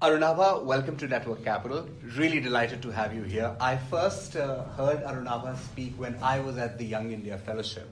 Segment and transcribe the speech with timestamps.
[0.00, 1.84] Arunabha, welcome to Network Capital.
[2.16, 3.56] Really delighted to have you here.
[3.60, 7.88] I first uh, heard Arunabha speak when I was at the Young India Fellowship.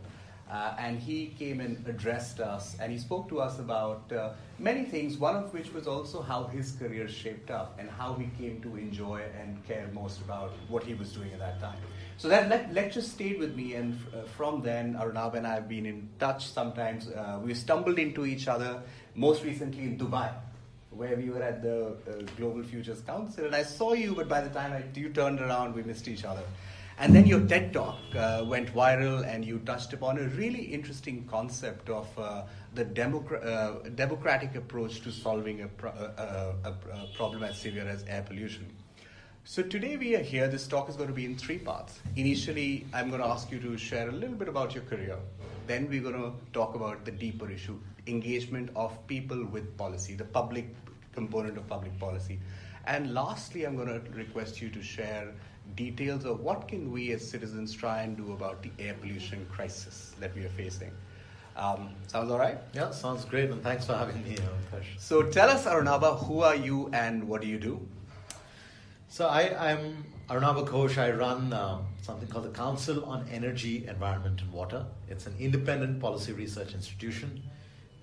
[0.48, 4.84] Uh, and he came and addressed us, and he spoke to us about uh, many
[4.84, 8.62] things, one of which was also how his career shaped up and how he came
[8.62, 11.79] to enjoy and care most about what he was doing at that time.
[12.18, 15.68] So that le- lecture stayed with me, and uh, from then, Arunabha and I have
[15.68, 17.09] been in touch sometimes.
[17.09, 18.80] Uh, we stumbled into each other,
[19.16, 20.32] most recently in Dubai
[20.97, 24.41] where we were at the uh, Global Futures Council, and I saw you, but by
[24.41, 26.43] the time I, you turned around, we missed each other.
[26.99, 31.27] And then your TED talk uh, went viral, and you touched upon a really interesting
[31.31, 37.06] concept of uh, the democra- uh, democratic approach to solving a, pro- a, a, a
[37.15, 38.67] problem as severe as air pollution.
[39.45, 40.48] So today we are here.
[40.48, 42.01] This talk is going to be in three parts.
[42.17, 45.19] Initially, I'm going to ask you to share a little bit about your career.
[45.67, 50.25] Then we're going to talk about the deeper issue, engagement of people with policy, the
[50.25, 50.75] public
[51.16, 52.38] component of public policy.
[52.86, 55.33] And lastly, I'm going to request you to share
[55.75, 60.14] details of what can we as citizens try and do about the air pollution crisis
[60.20, 60.92] that we are facing.
[61.56, 62.58] Um, sounds all right?
[62.75, 66.55] Yeah, sounds great, and thanks for having me here, So tell us, Arunabha, who are
[66.55, 67.80] you and what do you do?
[69.08, 70.98] So I, I'm Arunabha Ghosh.
[70.98, 74.84] I run uh, something called the Council on Energy, Environment and Water.
[75.08, 77.42] It's an independent policy research institution.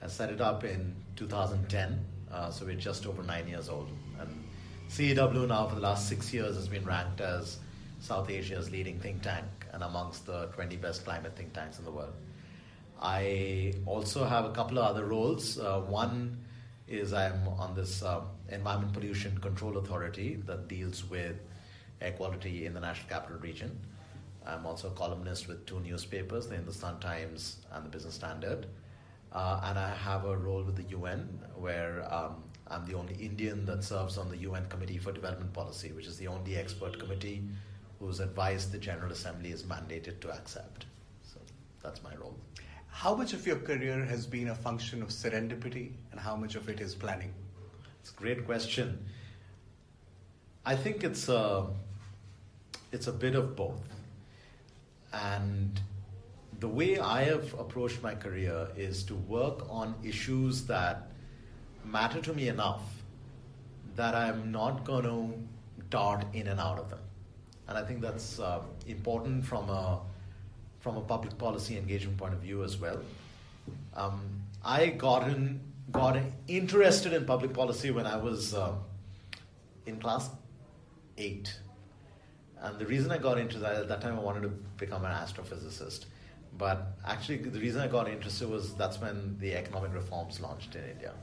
[0.01, 2.03] I set it up in 2010,
[2.33, 3.89] uh, so we're just over nine years old.
[4.19, 4.43] And
[4.89, 7.59] CEEW now for the last six years has been ranked as
[7.99, 11.91] South Asia's leading think tank and amongst the 20 best climate think tanks in the
[11.91, 12.13] world.
[13.01, 15.59] I also have a couple of other roles.
[15.59, 16.37] Uh, one
[16.87, 21.35] is I'm on this uh, Environment Pollution Control Authority that deals with
[22.01, 23.79] air quality in the National Capital Region.
[24.45, 28.67] I'm also a columnist with two newspapers, the Hindustan Times and the Business Standard.
[29.33, 33.65] Uh, and I have a role with the UN where um, I'm the only Indian
[33.65, 37.43] that serves on the UN Committee for Development Policy, which is the only expert committee
[37.99, 40.85] whose advice the General Assembly is mandated to accept.
[41.23, 41.39] So
[41.81, 42.37] that's my role.
[42.87, 46.69] How much of your career has been a function of serendipity and how much of
[46.69, 47.33] it is planning?
[48.01, 49.03] It's a great question.
[50.63, 51.65] I think it's a,
[52.91, 53.81] it's a bit of both.
[55.11, 55.81] And
[56.63, 61.11] the way I have approached my career is to work on issues that
[61.83, 62.83] matter to me enough
[63.97, 65.33] that I'm not going to
[65.89, 67.01] dart in and out of them.
[67.67, 69.99] And I think that's uh, important from a,
[70.79, 73.01] from a public policy engagement point of view as well.
[73.93, 74.21] Um,
[74.63, 75.59] I got, in,
[75.91, 78.71] got interested in public policy when I was uh,
[79.85, 80.29] in class
[81.17, 81.59] 8.
[82.61, 85.11] And the reason I got into that, at that time I wanted to become an
[85.11, 86.05] astrophysicist.
[86.57, 90.83] But actually, the reason I got interested was that's when the economic reforms launched in
[90.83, 91.13] India.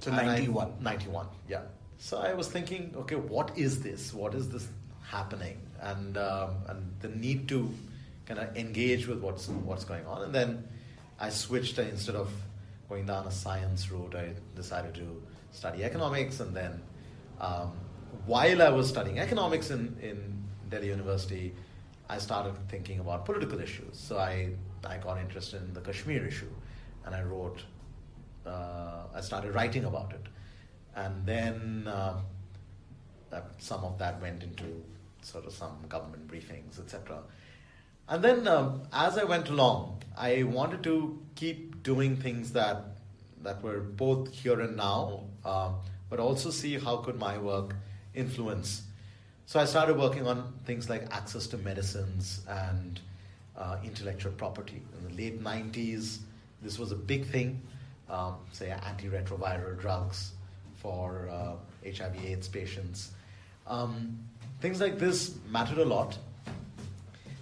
[0.00, 0.72] So, 91.
[0.80, 1.62] I, 91, yeah.
[1.98, 4.12] So I was thinking, okay, what is this?
[4.12, 4.66] What is this
[5.04, 5.60] happening?
[5.80, 7.72] And, um, and the need to
[8.26, 10.22] kind of engage with what's, what's going on.
[10.22, 10.66] And then
[11.20, 12.28] I switched instead of
[12.88, 16.40] going down a science route, I decided to study economics.
[16.40, 16.82] And then
[17.40, 17.72] um,
[18.26, 21.54] while I was studying economics in, in Delhi University,
[22.12, 23.94] I started thinking about political issues.
[23.98, 24.50] So I,
[24.84, 26.52] I got interested in the Kashmir issue
[27.06, 27.60] and I wrote,
[28.44, 30.26] uh, I started writing about it.
[30.94, 32.20] And then uh,
[33.58, 34.84] some of that went into
[35.22, 37.20] sort of some government briefings, etc.
[38.08, 42.84] And then um, as I went along, I wanted to keep doing things that
[43.42, 45.70] that were both here and now, uh,
[46.10, 47.74] but also see how could my work
[48.14, 48.82] influence
[49.46, 53.00] so I started working on things like access to medicines and
[53.56, 54.82] uh, intellectual property.
[54.98, 56.18] In the late 90s,
[56.62, 57.60] this was a big thing,
[58.08, 60.32] um, say antiretroviral drugs
[60.76, 61.54] for uh,
[61.84, 63.10] HIV AIDS patients.
[63.66, 64.18] Um,
[64.60, 66.16] things like this mattered a lot.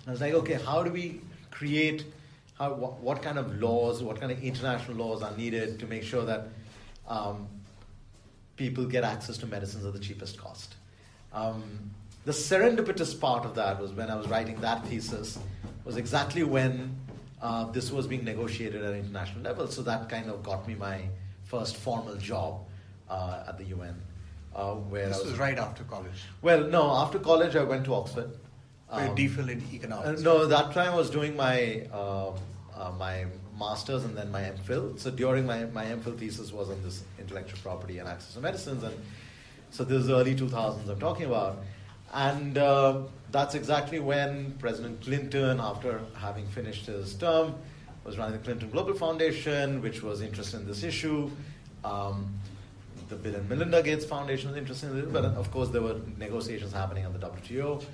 [0.07, 2.07] I was like, okay, how do we create,
[2.59, 6.03] how, what, what kind of laws, what kind of international laws are needed to make
[6.03, 6.49] sure that
[7.07, 7.47] um,
[8.57, 10.77] people get access to medicines at the cheapest cost?
[11.33, 11.91] Um,
[12.25, 15.39] the serendipitous part of that was when I was writing that thesis,
[15.85, 16.97] was exactly when
[17.41, 19.67] uh, this was being negotiated at an international level.
[19.69, 21.03] So that kind of got me my
[21.45, 22.61] first formal job
[23.09, 24.01] uh, at the UN.
[24.55, 26.25] Uh, where this was, was, right after college.
[26.43, 28.31] Well, no, after college I went to Oxford.
[28.91, 30.21] Um, DPhil in economics.
[30.21, 32.33] Uh, no, that time I was doing my uh,
[32.77, 34.99] uh, my masters and then my MPhil.
[34.99, 38.83] So during my, my MPhil thesis was on this intellectual property and access to medicines,
[38.83, 38.95] and
[39.71, 41.59] so this is early 2000s I'm talking about.
[42.13, 47.55] And uh, that's exactly when President Clinton, after having finished his term,
[48.05, 51.31] was running the Clinton Global Foundation, which was interested in this issue.
[51.85, 52.35] Um,
[53.09, 55.97] the Bill and Melinda Gates Foundation was interested in it, but of course there were
[56.17, 57.85] negotiations happening at the WTO.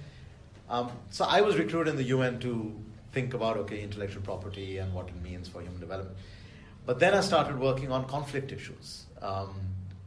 [0.68, 2.74] Um, so I was recruited in the UN to
[3.12, 6.16] think about okay intellectual property and what it means for human development.
[6.84, 9.54] But then I started working on conflict issues, um,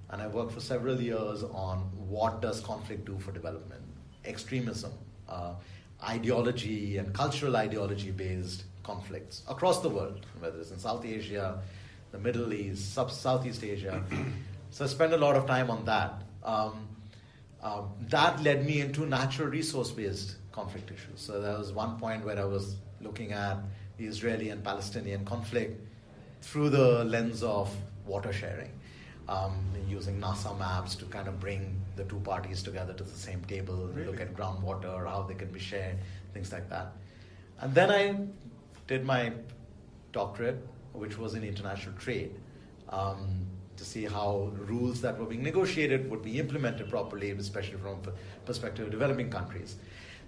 [0.09, 1.77] and I worked for several years on
[2.07, 3.83] what does conflict do for development,
[4.25, 4.91] extremism,
[5.27, 5.53] uh,
[6.03, 11.61] ideology and cultural ideology based conflicts across the world, whether it's in South Asia,
[12.11, 14.03] the Middle East, Sub- Southeast Asia.
[14.71, 16.13] so I spent a lot of time on that.
[16.43, 16.87] Um,
[17.61, 21.19] um, that led me into natural resource based conflict issues.
[21.19, 23.57] So there was one point where I was looking at
[23.97, 25.79] the Israeli and Palestinian conflict
[26.41, 27.73] through the lens of
[28.05, 28.71] water sharing,
[29.29, 29.53] um,
[29.87, 33.89] using NASA maps to kind of bring the two parties together to the same table,
[33.93, 34.07] really?
[34.07, 35.97] look at groundwater, how they can be shared,
[36.33, 36.93] things like that.
[37.59, 38.15] And then I
[38.87, 39.33] did my
[40.11, 42.35] doctorate, which was in international trade,
[42.89, 43.45] um,
[43.77, 48.13] to see how rules that were being negotiated would be implemented properly, especially from the
[48.45, 49.75] perspective of developing countries.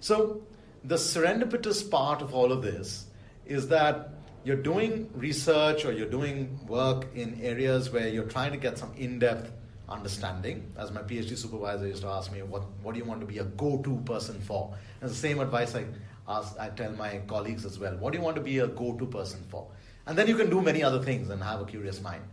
[0.00, 0.42] So
[0.84, 3.06] the serendipitous part of all of this
[3.46, 4.10] is that
[4.44, 8.92] you're doing research or you're doing work in areas where you're trying to get some
[8.96, 9.52] in-depth
[9.88, 10.72] understanding.
[10.76, 13.38] As my PhD supervisor used to ask me, what, what do you want to be
[13.38, 14.74] a go-to person for?
[15.00, 15.84] And the same advice I
[16.28, 17.96] ask, I tell my colleagues as well.
[17.96, 19.68] What do you want to be a go-to person for?
[20.06, 22.24] And then you can do many other things and have a curious mind.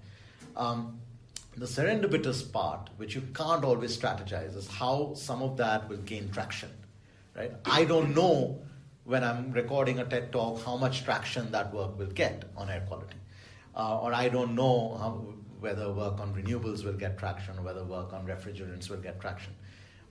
[0.56, 1.00] Um,
[1.58, 6.32] the serendipitous part, which you can't always strategize, is how some of that will gain
[6.32, 6.70] traction.
[7.36, 7.52] Right?
[7.66, 8.62] I don't know
[9.10, 12.86] when I'm recording a TED talk how much traction that work will get on air
[12.88, 13.18] quality,
[13.76, 15.26] uh, or I don't know how,
[15.60, 19.56] whether work on renewables will get traction or whether work on refrigerants will get traction.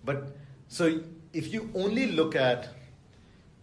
[0.04, 0.36] But
[0.66, 1.00] so
[1.32, 2.70] if you only look at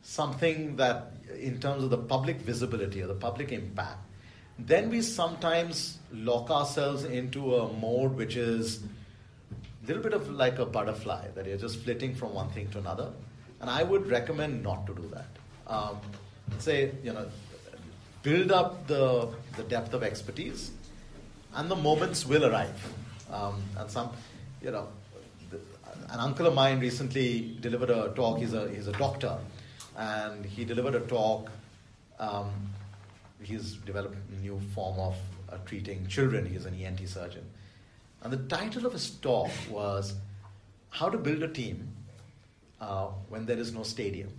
[0.03, 3.99] something that, in terms of the public visibility or the public impact,
[4.57, 8.83] then we sometimes lock ourselves into a mode which is
[9.83, 12.79] a little bit of like a butterfly, that you're just flitting from one thing to
[12.79, 13.11] another.
[13.65, 15.25] And I would recommend not to do that.
[15.65, 15.97] Um,
[16.59, 17.27] say, you know,
[18.21, 20.69] build up the, the depth of expertise,
[21.55, 22.79] and the moments will arrive.
[23.31, 24.11] Um, and some,
[24.61, 24.87] you know,
[25.49, 25.57] the,
[26.11, 28.37] an uncle of mine recently delivered a talk.
[28.37, 29.35] He's a, he's a doctor,
[29.97, 31.49] and he delivered a talk.
[32.19, 32.51] Um,
[33.41, 35.15] he's developed a new form of
[35.51, 36.45] uh, treating children.
[36.45, 37.45] He's an ENT surgeon.
[38.21, 40.13] And the title of his talk was
[40.91, 41.95] How to Build a Team
[42.81, 44.29] uh, When There Is No Stadium.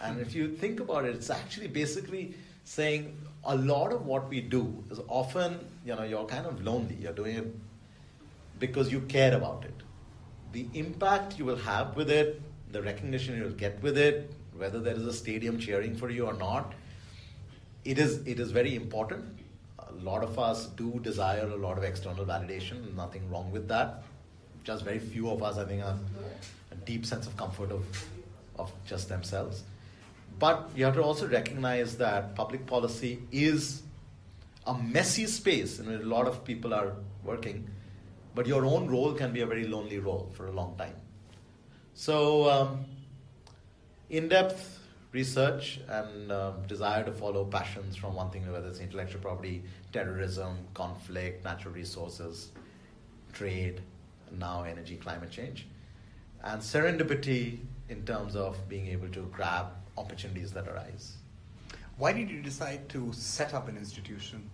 [0.00, 4.40] And if you think about it, it's actually basically saying a lot of what we
[4.40, 6.96] do is often, you know, you're kind of lonely.
[7.00, 7.54] You're doing it
[8.58, 9.74] because you care about it.
[10.52, 12.40] The impact you will have with it,
[12.72, 16.34] the recognition you'll get with it, whether there is a stadium cheering for you or
[16.34, 16.74] not,
[17.84, 19.24] it is it is very important.
[19.78, 22.94] A lot of us do desire a lot of external validation.
[22.94, 24.02] Nothing wrong with that.
[24.64, 26.00] Just very few of us, I think, have a
[26.88, 27.84] deep sense of comfort of
[28.58, 29.62] of just themselves.
[30.38, 33.82] But you have to also recognize that public policy is
[34.66, 36.92] a messy space in which a lot of people are
[37.24, 37.68] working,
[38.34, 40.96] but your own role can be a very lonely role for a long time.
[41.94, 42.84] So, um,
[44.10, 44.78] in depth
[45.12, 49.62] research and uh, desire to follow passions from one thing, whether it's intellectual property,
[49.92, 52.50] terrorism, conflict, natural resources,
[53.32, 53.80] trade,
[54.38, 55.66] now energy, climate change,
[56.44, 59.66] and serendipity in terms of being able to grab
[59.96, 61.16] opportunities that arise.
[61.96, 64.50] Why did you decide to set up an institution?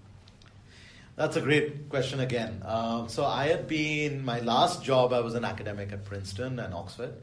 [1.17, 2.63] That's a great question again.
[2.65, 5.13] Um, so I had been my last job.
[5.13, 7.15] I was an academic at Princeton and Oxford,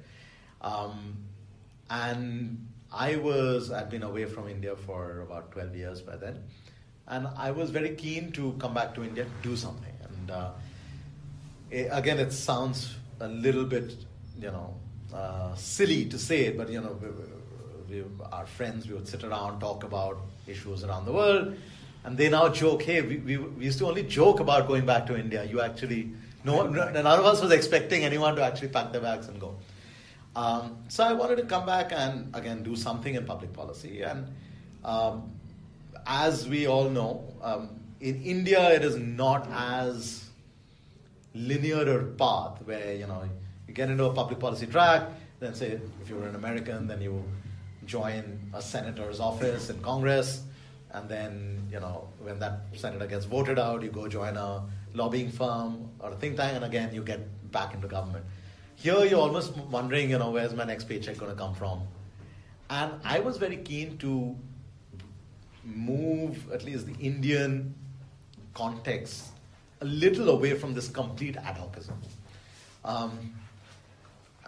[0.62, 1.18] um,
[1.90, 6.44] and I was I'd been away from India for about twelve years by then,
[7.08, 9.94] and I was very keen to come back to India to do something.
[10.08, 10.52] And uh,
[11.70, 14.06] it, again, it sounds a little bit,
[14.42, 14.74] you know,
[15.14, 16.98] uh, silly to say it, but you know,
[17.90, 20.18] we, our friends, we would sit around, talk about
[20.48, 21.56] issues around the world,
[22.04, 25.06] and they now joke, hey, we, we, we used to only joke about going back
[25.08, 25.44] to India.
[25.44, 26.12] You actually,
[26.44, 29.56] no, none of us was expecting anyone to actually pack their bags and go.
[30.36, 34.02] Um, so I wanted to come back and again do something in public policy.
[34.02, 34.28] And
[34.84, 35.32] um,
[36.08, 37.70] as we all know, um,
[38.00, 40.30] in India it is not as
[41.36, 43.24] linear a path where you know
[43.72, 45.08] you get into a public policy track.
[45.40, 47.24] Then say if you're an American, then you
[47.86, 50.44] join a senator's office in Congress,
[50.92, 54.64] and then you know when that senator gets voted out, you go join a
[54.94, 58.26] lobbying firm or a think tank, and again you get back into government.
[58.76, 61.82] Here you're almost wondering, you know, where's my next paycheck going to come from?
[62.70, 64.36] And I was very keen to
[65.64, 67.74] move at least the Indian
[68.54, 69.28] context
[69.80, 71.96] a little away from this complete ad hocism.
[72.84, 73.36] Um,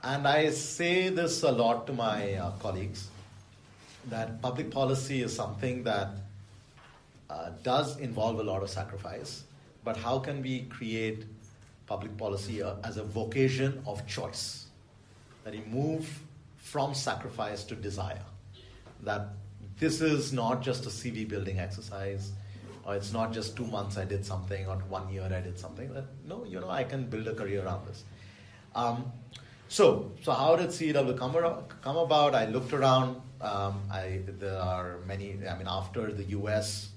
[0.03, 3.07] and I say this a lot to my uh, colleagues
[4.09, 6.09] that public policy is something that
[7.29, 9.43] uh, does involve a lot of sacrifice,
[9.85, 11.25] but how can we create
[11.87, 14.65] public policy uh, as a vocation of choice?
[15.45, 16.21] That you move
[16.57, 18.25] from sacrifice to desire.
[19.03, 19.29] That
[19.79, 22.33] this is not just a CV building exercise,
[22.85, 25.93] or it's not just two months I did something, or one year I did something.
[25.93, 28.03] That no, you know, I can build a career around this.
[28.75, 29.11] Um,
[29.67, 31.33] so, so how did CEEW come,
[31.81, 32.35] come about?
[32.35, 33.21] I looked around.
[33.41, 35.37] Um, I, there are many.
[35.47, 36.89] I mean, after the U.S.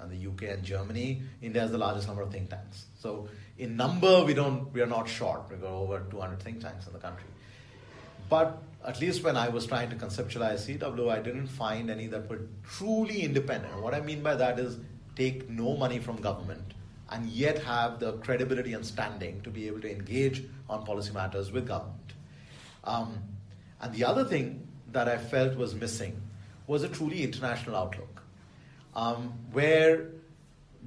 [0.00, 2.86] and the UK and Germany, India has the largest number of think tanks.
[2.98, 4.72] So, in number, we don't.
[4.72, 5.42] We are not short.
[5.50, 7.26] We've got over 200 think tanks in the country.
[8.28, 12.30] But at least when I was trying to conceptualize CEEW, I didn't find any that
[12.30, 13.82] were truly independent.
[13.82, 14.78] What I mean by that is
[15.16, 16.74] take no money from government
[17.10, 21.50] and yet have the credibility and standing to be able to engage on policy matters
[21.50, 22.12] with government.
[22.84, 23.18] Um,
[23.80, 26.20] and the other thing that I felt was missing
[26.66, 28.22] was a truly international outlook,
[28.94, 30.10] um, where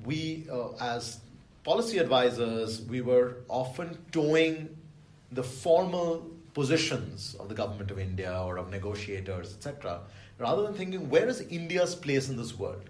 [0.05, 1.19] we, uh, as
[1.63, 4.77] policy advisors, we were often toeing
[5.31, 10.01] the formal positions of the government of India or of negotiators, etc.,
[10.37, 12.89] rather than thinking where is India's place in this world?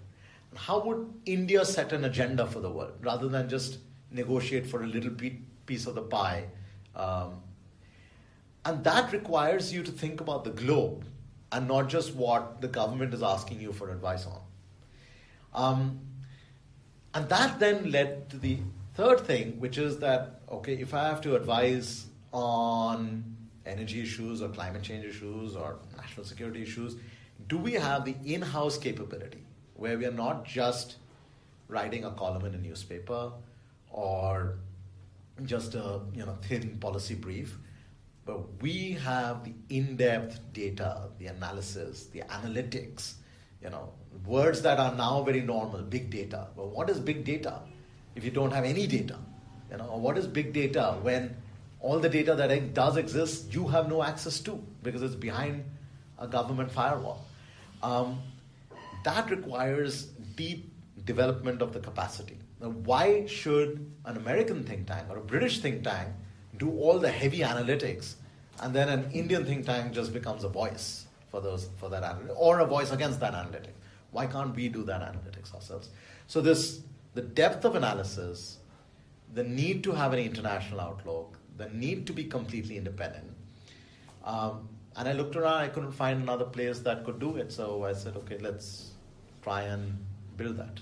[0.55, 3.79] How would India set an agenda for the world rather than just
[4.11, 5.11] negotiate for a little
[5.65, 6.45] piece of the pie?
[6.95, 7.41] Um,
[8.65, 11.05] and that requires you to think about the globe
[11.51, 14.41] and not just what the government is asking you for advice on.
[15.53, 15.99] Um,
[17.13, 18.57] and that then led to the
[18.95, 23.23] third thing, which is that, okay, if I have to advise on
[23.65, 26.95] energy issues or climate change issues or national security issues,
[27.47, 29.43] do we have the in house capability
[29.75, 30.97] where we are not just
[31.67, 33.31] writing a column in a newspaper
[33.91, 34.55] or
[35.45, 37.57] just a you know thin policy brief,
[38.25, 43.13] but we have the in-depth data, the analysis, the analytics,
[43.61, 43.89] you know,
[44.25, 46.47] words that are now very normal, big data.
[46.55, 47.61] But what is big data
[48.15, 49.17] if you don't have any data?
[49.71, 51.35] You know, what is big data when
[51.79, 55.63] all the data that does exist you have no access to because it's behind
[56.19, 57.25] a government firewall?
[57.81, 58.19] Um,
[59.03, 60.05] that requires
[60.35, 60.73] deep
[61.05, 62.37] development of the capacity.
[62.61, 66.09] Now, why should an American think tank or a British think tank
[66.57, 68.15] do all the heavy analytics
[68.61, 72.35] and then an Indian think tank just becomes a voice for those for that analytic
[72.37, 73.75] or a voice against that analytic?
[74.11, 75.89] Why can't we do that analytics ourselves?
[76.27, 76.81] So this
[77.13, 78.57] the depth of analysis,
[79.33, 83.31] the need to have an international outlook, the need to be completely independent.
[84.23, 87.51] Um, and I looked around, I couldn't find another place that could do it.
[87.51, 88.92] So I said, okay, let's
[89.43, 89.97] try and
[90.37, 90.79] build that.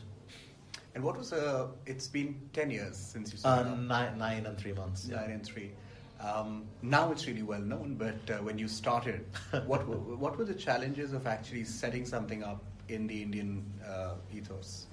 [0.94, 3.72] And what was uh, it's been 10 years since you started?
[3.72, 5.08] Uh, nine, nine and three months.
[5.08, 5.36] Nine yeah.
[5.36, 5.72] and three.
[6.20, 9.26] Um, now it's really well known, but uh, when you started,
[9.66, 14.16] what, were, what were the challenges of actually setting something up in the Indian uh,
[14.34, 14.88] ethos?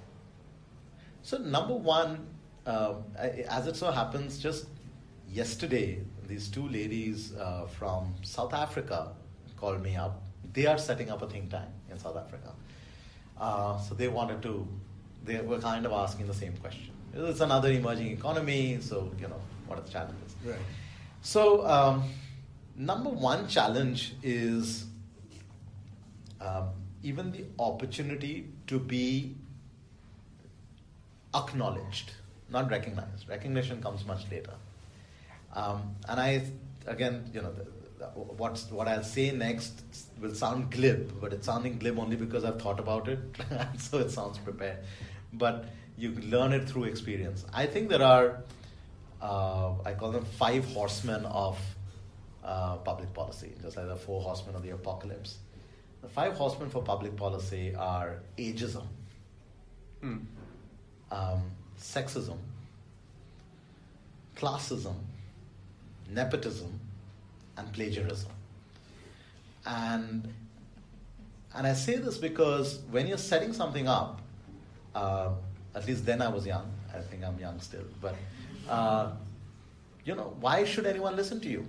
[1.22, 2.26] So, number one,
[2.64, 2.94] uh,
[3.48, 4.66] as it so happens, just
[5.28, 9.12] yesterday, these two ladies uh, from South Africa
[9.56, 10.22] called me up.
[10.54, 12.54] They are setting up a think tank in South Africa.
[13.38, 14.66] Uh, so they wanted to,
[15.24, 16.90] they were kind of asking the same question.
[17.14, 20.34] It's another emerging economy, so, you know, what are the challenges?
[20.44, 20.56] Right.
[21.22, 22.04] So, um,
[22.76, 24.86] number one challenge is
[26.40, 26.68] um,
[27.02, 29.36] even the opportunity to be
[31.34, 32.12] acknowledged,
[32.50, 33.28] not recognized.
[33.28, 34.54] Recognition comes much later.
[35.54, 36.44] Um, and I,
[36.86, 37.66] again, you know, the,
[38.14, 39.82] what's, what I'll say next
[40.20, 43.18] will sound glib, but it's sounding glib only because I've thought about it,
[43.78, 44.78] so it sounds prepared.
[45.32, 47.44] But you learn it through experience.
[47.52, 48.42] I think there are,
[49.20, 51.58] uh, I call them five horsemen of
[52.44, 55.38] uh, public policy, just like the four horsemen of the apocalypse.
[56.02, 58.86] The five horsemen for public policy are ageism,
[60.02, 60.24] mm.
[61.10, 61.42] um,
[61.78, 62.38] sexism,
[64.36, 64.94] classism,
[66.08, 66.78] nepotism,
[67.58, 68.30] and plagiarism.
[69.66, 70.32] And,
[71.54, 74.22] and I say this because when you're setting something up,
[74.94, 75.30] uh,
[75.74, 78.16] at least then I was young, I think I'm young still, but
[78.68, 79.10] uh,
[80.04, 81.66] you know, why should anyone listen to you?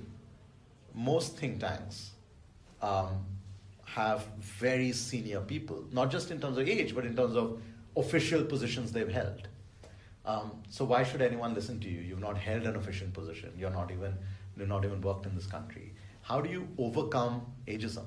[0.96, 2.12] Most think tanks
[2.82, 3.26] um,
[3.86, 7.62] have very senior people, not just in terms of age, but in terms of
[7.98, 9.48] official positions they've held.
[10.26, 12.02] Um, so why should anyone listen to you?
[12.02, 13.52] You've not held an official position.
[13.58, 14.14] You're not even
[14.60, 15.94] you've not even worked in this country.
[16.22, 18.06] How do you overcome ageism?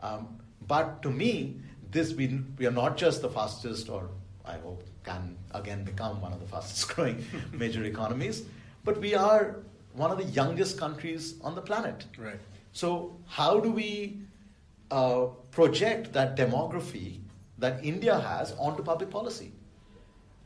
[0.00, 1.56] Um, but to me,
[1.90, 4.10] this we, we are not just the fastest or
[4.44, 8.44] I hope can again become one of the fastest growing major economies.
[8.84, 9.56] But we are
[9.94, 12.04] one of the youngest countries on the planet.
[12.16, 12.40] Right.
[12.72, 14.20] So, how do we
[14.90, 17.18] uh, project that demography
[17.58, 19.52] that India has onto public policy?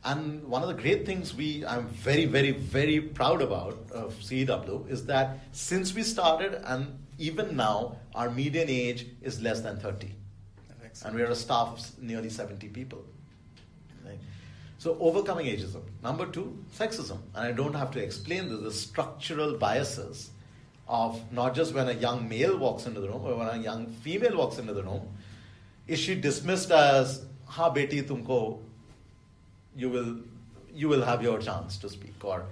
[0.05, 4.89] And one of the great things we I'm very, very, very proud about of CEEW
[4.89, 10.13] is that since we started and even now, our median age is less than 30.
[11.05, 13.03] And we are a staff of nearly 70 people.
[14.05, 14.19] Right?
[14.77, 15.81] So, overcoming ageism.
[16.03, 17.17] Number two, sexism.
[17.33, 20.29] And I don't have to explain this, the structural biases
[20.87, 23.87] of not just when a young male walks into the room, or when a young
[23.87, 25.07] female walks into the room,
[25.87, 28.59] is she dismissed as, ha beti tumko,
[29.75, 30.17] you will,
[30.73, 32.45] you will have your chance to speak, or,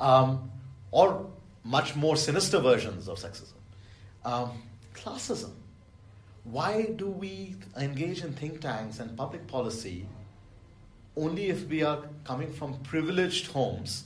[0.00, 0.50] um,
[0.90, 1.26] or
[1.64, 3.52] much more sinister versions of sexism.
[4.24, 4.62] Um,
[4.94, 5.50] classism.
[6.44, 10.06] Why do we engage in think tanks and public policy
[11.16, 14.04] only if we are coming from privileged homes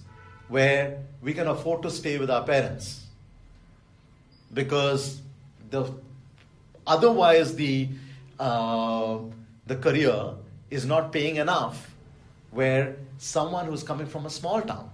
[0.48, 3.04] where we can afford to stay with our parents?
[4.54, 5.20] Because
[5.70, 5.92] the
[6.86, 7.88] otherwise the
[8.38, 9.18] uh,
[9.66, 10.32] the career
[10.70, 11.94] is not paying enough
[12.50, 14.90] where someone who's coming from a small town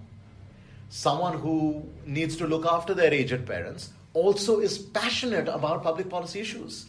[0.89, 6.41] someone who needs to look after their aged parents also is passionate about public policy
[6.41, 6.87] issues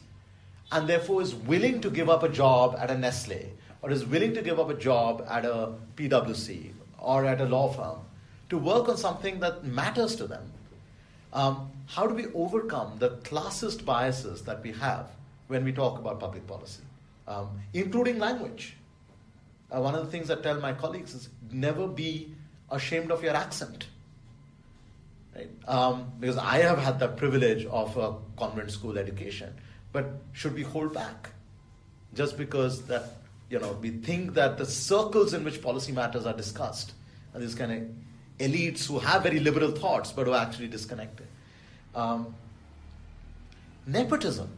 [0.71, 4.33] and therefore is willing to give up a job at a Nestle or is willing
[4.33, 7.99] to give up a job at a PwC or at a law firm
[8.49, 10.51] to work on something that matters to them.
[11.33, 15.09] Um, how do we overcome the classist biases that we have
[15.47, 16.83] when we talk about public policy,
[17.27, 18.75] um, including language?
[19.73, 22.33] Uh, one of the things I tell my colleagues is never be
[22.69, 23.87] ashamed of your accent.
[25.35, 25.49] Right?
[25.67, 29.53] Um, because I have had the privilege of a convent school education,
[29.91, 31.31] but should we hold back
[32.13, 33.17] just because that
[33.49, 36.93] you know we think that the circles in which policy matters are discussed
[37.33, 41.27] are these kind of elites who have very liberal thoughts but who are actually disconnected.
[41.93, 42.33] Um,
[43.85, 44.49] nepotism,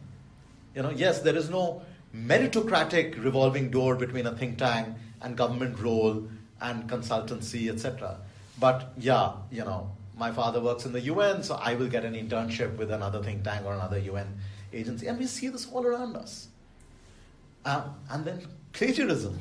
[0.75, 1.81] you know, yes, there is no
[2.15, 6.27] meritocratic revolving door between a think tank and government role
[6.61, 8.17] and consultancy, etc.
[8.59, 12.13] But yeah, you know, my father works in the UN, so I will get an
[12.13, 14.37] internship with another think tank or another UN
[14.73, 15.07] agency.
[15.07, 16.47] And we see this all around us.
[17.65, 18.41] Um, and then
[18.73, 19.39] plagiarism.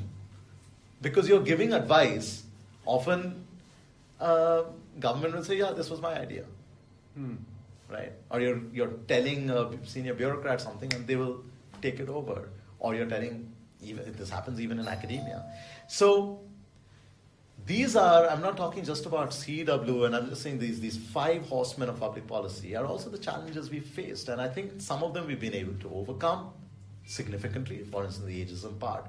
[1.01, 2.43] Because you're giving advice,
[2.85, 3.45] often
[4.21, 4.65] uh,
[4.99, 6.45] government will say, yeah, this was my idea.
[7.15, 7.37] Hmm.
[7.89, 8.13] Right?
[8.31, 11.43] Or you're, you're telling a senior bureaucrat something and they will
[11.81, 12.49] take it over.
[12.79, 15.45] Or you're telling, even this happens even in academia.
[15.89, 16.41] So
[17.67, 21.47] these are, I'm not talking just about CEEW and I'm just saying these, these five
[21.47, 24.29] horsemen of public policy are also the challenges we've faced.
[24.29, 26.51] And I think some of them we've been able to overcome
[27.05, 29.07] significantly, for instance, the ageism part.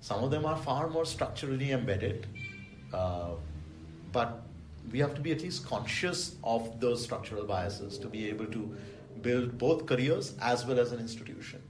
[0.00, 2.26] Some of them are far more structurally embedded,
[2.92, 3.30] uh,
[4.12, 4.42] but
[4.92, 8.76] we have to be at least conscious of those structural biases to be able to
[9.22, 11.62] build both careers as well as an institution.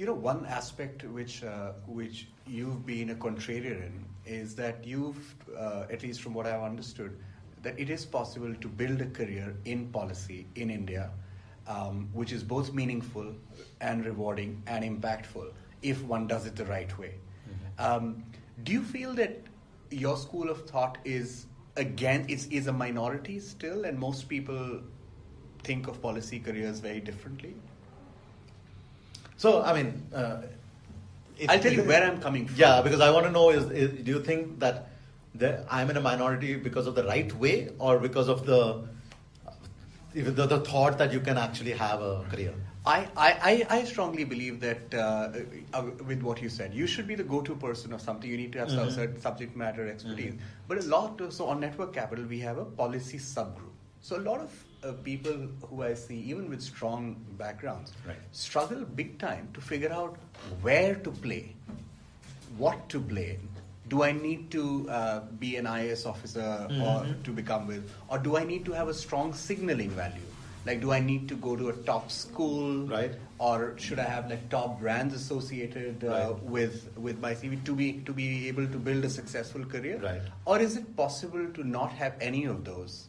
[0.00, 5.34] You know, one aspect which uh, which you've been a contrarian in is that you've,
[5.54, 7.18] uh, at least from what I've understood,
[7.62, 11.10] that it is possible to build a career in policy in India,
[11.66, 13.34] um, which is both meaningful
[13.82, 17.16] and rewarding and impactful if one does it the right way.
[17.16, 17.84] Mm-hmm.
[17.86, 18.24] Um,
[18.62, 19.42] do you feel that
[19.90, 21.44] your school of thought is
[21.76, 24.80] again is, is a minority still, and most people
[25.62, 27.54] think of policy careers very differently?
[29.40, 30.42] So, I mean, uh,
[31.48, 32.56] I'll tell you where I'm coming from.
[32.58, 34.90] Yeah, because I want to know is, is do you think that
[35.34, 38.82] the, I'm in a minority because of the right way or because of the,
[40.12, 42.52] the, the thought that you can actually have a career?
[42.84, 45.32] I, I, I strongly believe that uh,
[45.72, 48.28] uh, with what you said, you should be the go-to person of something.
[48.28, 48.90] You need to have mm-hmm.
[48.90, 50.34] certain subject matter expertise.
[50.34, 50.68] Mm-hmm.
[50.68, 53.72] But a lot of, so on Network Capital, we have a policy subgroup.
[54.02, 54.50] So a lot of
[54.84, 58.16] uh, people who I see, even with strong backgrounds, right.
[58.32, 60.16] struggle big time to figure out
[60.62, 61.54] where to play,
[62.56, 63.38] what to play.
[63.88, 66.82] Do I need to uh, be an IAS officer mm-hmm.
[66.82, 70.30] or to become with, or do I need to have a strong signaling value?
[70.66, 73.12] Like, do I need to go to a top school, right?
[73.38, 76.42] Or should I have like top brands associated uh, right.
[76.42, 79.98] with with my CV to be to be able to build a successful career?
[79.98, 80.20] Right.
[80.44, 83.08] Or is it possible to not have any of those?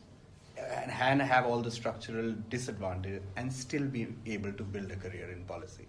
[0.70, 5.44] And have all the structural disadvantage and still be able to build a career in
[5.46, 5.88] policy?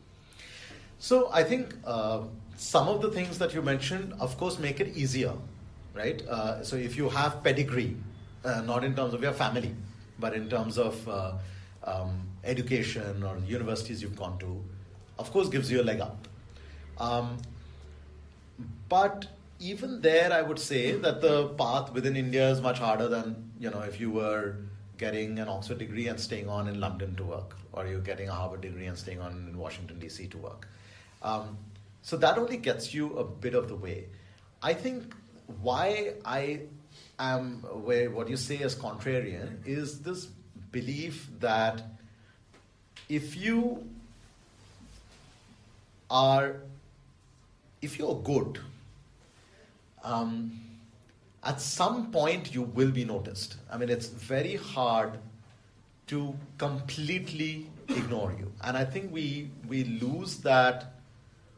[0.99, 2.23] So I think uh,
[2.57, 5.33] some of the things that you mentioned, of course, make it easier,
[5.95, 6.23] right?
[6.29, 7.97] Uh, so if you have pedigree,
[8.45, 9.75] uh, not in terms of your family,
[10.19, 11.33] but in terms of uh,
[11.85, 14.63] um, education or universities you've gone to,
[15.19, 16.29] of course, gives you a leg up.
[16.99, 17.39] Um,
[18.89, 19.27] but
[19.59, 23.71] even there, I would say that the path within India is much harder than you
[23.71, 24.57] know if you were
[24.99, 28.33] getting an Oxford degree and staying on in London to work, or you're getting a
[28.33, 30.27] Harvard degree and staying on in Washington D.C.
[30.29, 30.69] to work.
[31.23, 31.57] Um,
[32.03, 34.07] so that only gets you a bit of the way.
[34.63, 35.15] I think
[35.61, 36.63] why I
[37.21, 40.27] am where what you say is contrarian is this
[40.73, 41.83] belief that
[43.09, 43.89] if you
[46.11, 46.57] are
[47.81, 48.59] if you're good
[50.03, 50.62] um,
[51.45, 53.57] at some point you will be noticed.
[53.71, 55.19] I mean, it's very hard
[56.09, 58.53] to completely ignore you.
[58.63, 60.95] And I think we, we lose that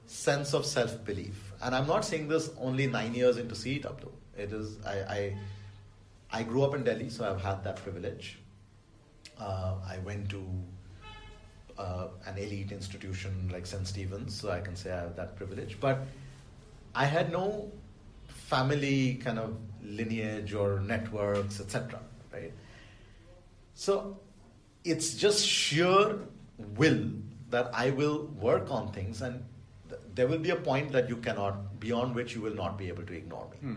[0.06, 1.52] sense of self belief.
[1.62, 4.10] And I'm not saying this only nine years into CEEW.
[4.36, 5.36] It is, I, I,
[6.32, 8.38] I grew up in Delhi, so I've had that privilege.
[9.38, 10.44] Uh, I went to
[11.78, 13.86] uh, an elite institution like St.
[13.86, 15.78] Stephen's, so I can say I have that privilege.
[15.80, 16.00] But
[16.94, 17.70] I had no
[18.46, 22.00] family kind of lineage or networks, etc.
[22.32, 22.52] Right?
[23.74, 24.18] So
[24.84, 26.18] it's just sheer
[26.76, 27.10] will
[27.50, 29.44] that I will work on things, and
[29.88, 32.88] th- there will be a point that you cannot, beyond which you will not be
[32.88, 33.56] able to ignore me.
[33.58, 33.74] Hmm.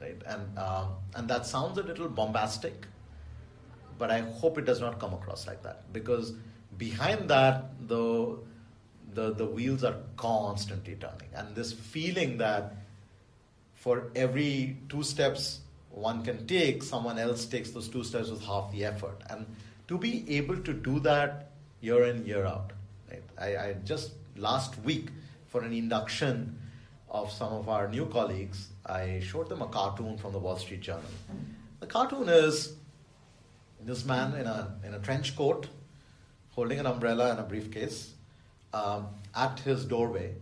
[0.00, 0.22] Right?
[0.26, 2.86] And um, and that sounds a little bombastic,
[3.98, 6.34] but I hope it does not come across like that because
[6.78, 8.38] behind that the
[9.14, 12.74] the, the wheels are constantly turning and this feeling that
[13.86, 18.72] for every two steps one can take, someone else takes those two steps with half
[18.72, 19.22] the effort.
[19.30, 19.46] And
[19.86, 22.72] to be able to do that year in, year out.
[23.08, 23.22] Right?
[23.38, 25.10] I, I just last week,
[25.46, 26.58] for an induction
[27.08, 30.80] of some of our new colleagues, I showed them a cartoon from the Wall Street
[30.80, 31.04] Journal.
[31.78, 32.74] The cartoon is
[33.80, 35.68] this man in a, in a trench coat
[36.50, 38.14] holding an umbrella and a briefcase
[38.74, 40.34] um, at his doorway,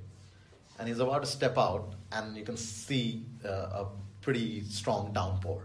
[0.79, 3.49] and he's about to step out, and you can see uh,
[3.85, 3.87] a
[4.21, 5.62] pretty strong downpour.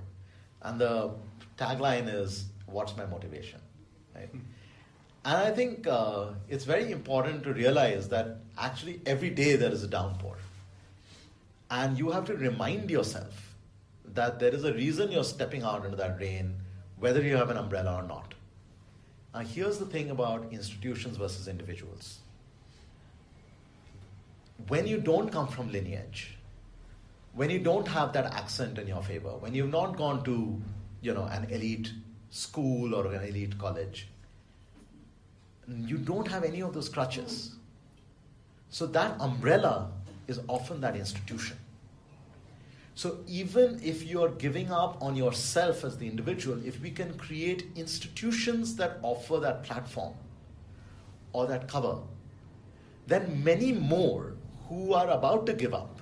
[0.62, 1.12] And the
[1.58, 3.60] tagline is, What's my motivation?
[4.15, 4.30] Right?
[5.25, 9.84] And I think uh, it's very important to realize that actually every day there is
[9.84, 10.38] a downpour.
[11.71, 13.56] And you have to remind yourself
[14.06, 16.56] that there is a reason you're stepping out into that rain,
[16.97, 18.34] whether you have an umbrella or not.
[19.34, 22.19] Now, here's the thing about institutions versus individuals.
[24.67, 26.38] When you don't come from lineage,
[27.34, 30.62] when you don't have that accent in your favor, when you've not gone to,
[31.02, 31.91] you know, an elite
[32.30, 34.10] school or an elite college,
[35.67, 37.56] you don't have any of those crutches.
[38.69, 39.91] So that umbrella
[40.28, 41.58] is often that institution.
[42.95, 47.67] So even if you're giving up on yourself as the individual, if we can create
[47.76, 50.13] institutions that offer that platform
[51.32, 52.00] or that cover,
[53.08, 54.34] then many more
[54.69, 55.99] who are about to give up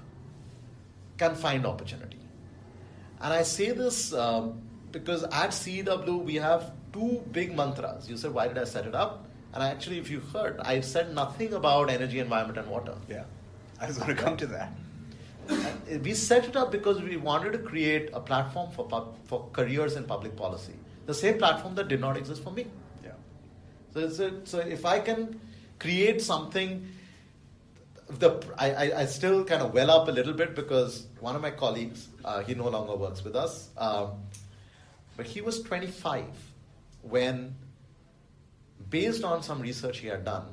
[1.18, 2.20] can find opportunity.
[3.22, 8.10] And I say this um, because at CEEW we have two big mantras.
[8.10, 9.26] You said, why did I set it up?
[9.54, 12.96] And actually, if you heard, I've said nothing about energy, environment, and water.
[13.10, 13.24] Yeah,
[13.82, 14.72] I was going to come to that.
[15.50, 19.48] And we set it up because we wanted to create a platform for, pub, for
[19.54, 20.74] careers in public policy.
[21.06, 22.68] The same platform that did not exist for me.
[23.04, 23.12] Yeah.
[23.94, 25.40] So, a, so if I can
[25.80, 26.88] create something,
[28.10, 31.52] the I, I, still kind of well up a little bit because one of my
[31.52, 34.24] colleagues, uh, he no longer works with us, um,
[35.18, 36.26] but he was 25
[37.02, 37.56] when,
[38.90, 40.46] based on some research he had done,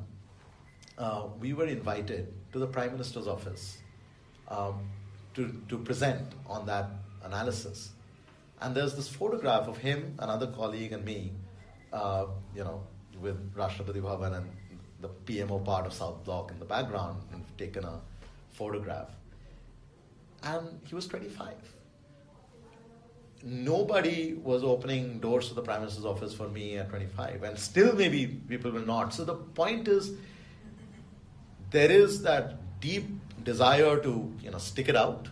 [0.99, 3.79] uh, we were invited to the Prime Minister's office
[4.49, 4.88] um,
[5.35, 6.90] to, to present on that
[7.23, 7.90] analysis.
[8.61, 11.33] And there's this photograph of him, another colleague, and me,
[11.93, 12.83] uh, you know,
[13.21, 14.51] with Rashtrapati Bhavan and
[15.05, 18.01] the PMO part of South Block in the background, and taken a
[18.53, 19.09] photograph.
[20.43, 21.55] And he was 25.
[23.43, 27.95] Nobody was opening doors to the Prime Minister's office for me at 25, and still
[27.95, 29.12] maybe people will not.
[29.12, 30.12] So the point is,
[31.71, 33.05] there is that deep
[33.43, 35.29] desire to you know stick it out,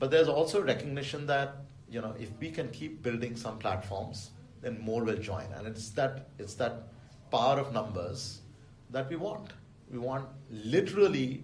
[0.00, 1.54] but there's also recognition that
[1.88, 5.90] you know if we can keep building some platforms, then more will join, and it's
[5.90, 6.88] that it's that
[7.30, 8.40] power of numbers
[8.90, 9.52] that we want.
[9.90, 11.42] We want literally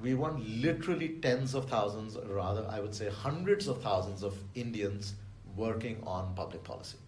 [0.00, 4.36] we want literally tens of thousands, or rather, I would say hundreds of thousands of
[4.54, 5.14] Indians
[5.56, 6.98] working on public policy.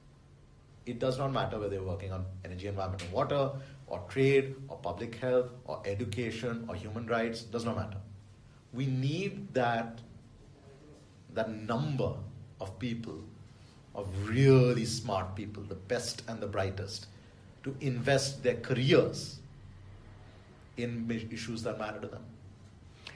[0.87, 3.51] It does not matter whether you're working on energy, environment, and water,
[3.89, 7.99] or trade, or public health, or education, or human rights, does not matter.
[8.73, 9.99] We need that,
[11.35, 12.15] that number
[12.61, 13.25] of people,
[13.95, 17.09] of really smart people, the best and the brightest,
[17.67, 19.41] to invest their careers
[20.77, 22.25] in issues that matter to them.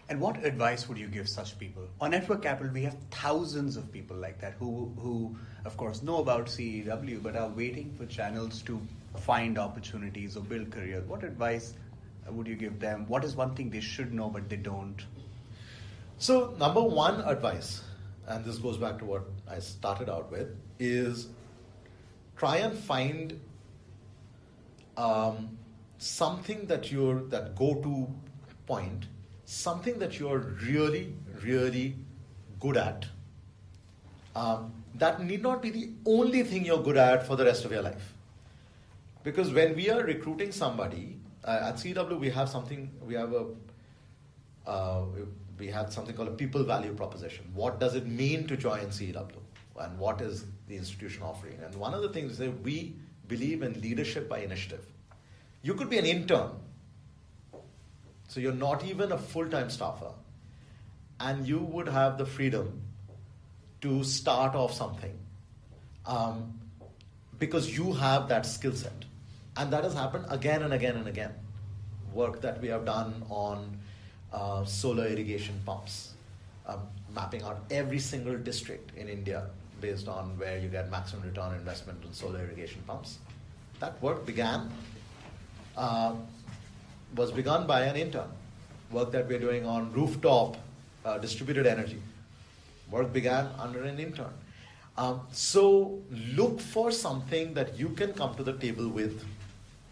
[0.09, 1.85] And what advice would you give such people?
[2.01, 6.19] On Network Capital, we have thousands of people like that who, who of course, know
[6.19, 8.81] about CEEW but are waiting for channels to
[9.17, 11.07] find opportunities or build careers.
[11.07, 11.75] What advice
[12.29, 13.07] would you give them?
[13.09, 15.05] What is one thing they should know but they don't?
[16.19, 17.83] So, number one advice,
[18.27, 21.29] and this goes back to what I started out with, is
[22.37, 23.41] try and find
[25.01, 25.57] um,
[25.99, 28.09] something that you're that go-to
[28.67, 29.07] point
[29.51, 31.97] something that you're really, really
[32.61, 33.05] good at.
[34.37, 37.73] Um, that need not be the only thing you're good at for the rest of
[37.73, 38.15] your life.
[39.25, 43.47] Because when we are recruiting somebody, uh, at CEEW we have something, we have a,
[44.69, 45.03] uh,
[45.59, 47.45] we have something called a people value proposition.
[47.53, 49.33] What does it mean to join CEEW?
[49.81, 51.59] And what is the institution offering?
[51.65, 52.95] And one of the things that we
[53.35, 54.85] believe in leadership by initiative.
[55.62, 56.51] You could be an intern
[58.31, 60.12] so you're not even a full time staffer,
[61.19, 62.81] and you would have the freedom
[63.81, 65.19] to start off something
[66.07, 66.61] um,
[67.40, 69.05] because you have that skill set.
[69.57, 71.33] And that has happened again and again and again.
[72.14, 73.81] Work that we have done on
[74.33, 76.14] uh, solar irrigation pumps,
[76.69, 79.47] um, mapping out every single district in India
[79.81, 83.19] based on where you get maximum return investment on solar irrigation pumps.
[83.81, 84.71] That work began.
[85.77, 86.14] Uh,
[87.16, 88.29] was begun by an intern.
[88.90, 90.57] Work that we're doing on rooftop
[91.05, 92.01] uh, distributed energy.
[92.90, 94.33] Work began under an intern.
[94.97, 95.99] Um, so
[96.35, 99.25] look for something that you can come to the table with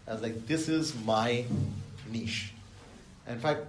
[0.07, 1.45] as like this is my
[2.11, 2.53] niche.
[3.27, 3.65] In fact,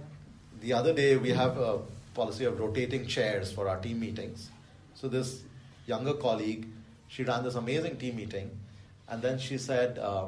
[0.59, 1.79] the other day we have a
[2.13, 4.49] policy of rotating chairs for our team meetings.
[4.95, 5.41] So this
[5.85, 6.67] younger colleague,
[7.07, 8.51] she ran this amazing team meeting,
[9.07, 10.27] and then she said, uh,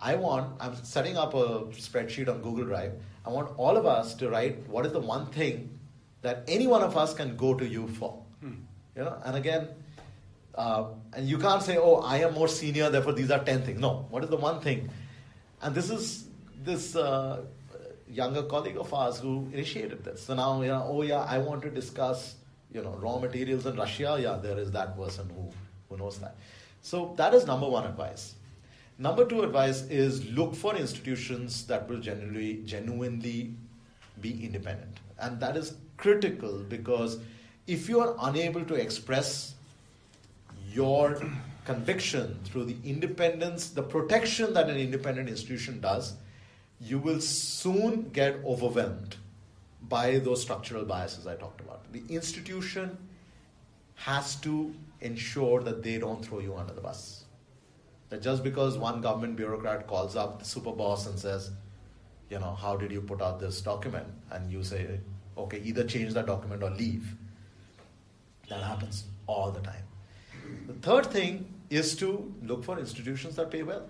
[0.00, 2.92] I want, I'm setting up a spreadsheet on Google Drive.
[3.24, 5.78] I want all of us to write what is the one thing
[6.22, 8.20] that any one of us can go to you for.
[8.40, 8.54] Hmm.
[8.96, 9.68] You know, and again,
[10.54, 13.80] uh, and you can't say, oh, I am more senior, therefore these are 10 things.
[13.80, 14.90] No, what is the one thing?
[15.62, 16.26] And this is
[16.64, 17.42] this uh,
[18.08, 20.24] younger colleague of ours who initiated this.
[20.24, 22.34] So now, you know, oh yeah, I want to discuss,
[22.72, 24.18] you know, raw materials in Russia.
[24.20, 25.50] Yeah, there is that person who,
[25.88, 26.36] who knows that.
[26.80, 28.34] So that is number one advice.
[28.98, 33.54] Number two advice is look for institutions that will generally genuinely
[34.20, 34.98] be independent.
[35.18, 37.18] And that is critical because
[37.66, 39.54] if you are unable to express
[40.72, 41.20] your
[41.64, 46.14] conviction through the independence, the protection that an independent institution does,
[46.80, 49.16] you will soon get overwhelmed
[49.88, 51.92] by those structural biases I talked about.
[51.92, 52.96] The institution
[53.94, 57.22] has to ensure that they don't throw you under the bus
[58.12, 61.50] that just because one government bureaucrat calls up the super boss and says,
[62.28, 64.06] you know, how did you put out this document?
[64.30, 65.00] And you say,
[65.38, 67.16] okay, either change that document or leave.
[68.50, 69.84] That happens all the time.
[70.66, 73.86] The third thing is to look for institutions that pay well.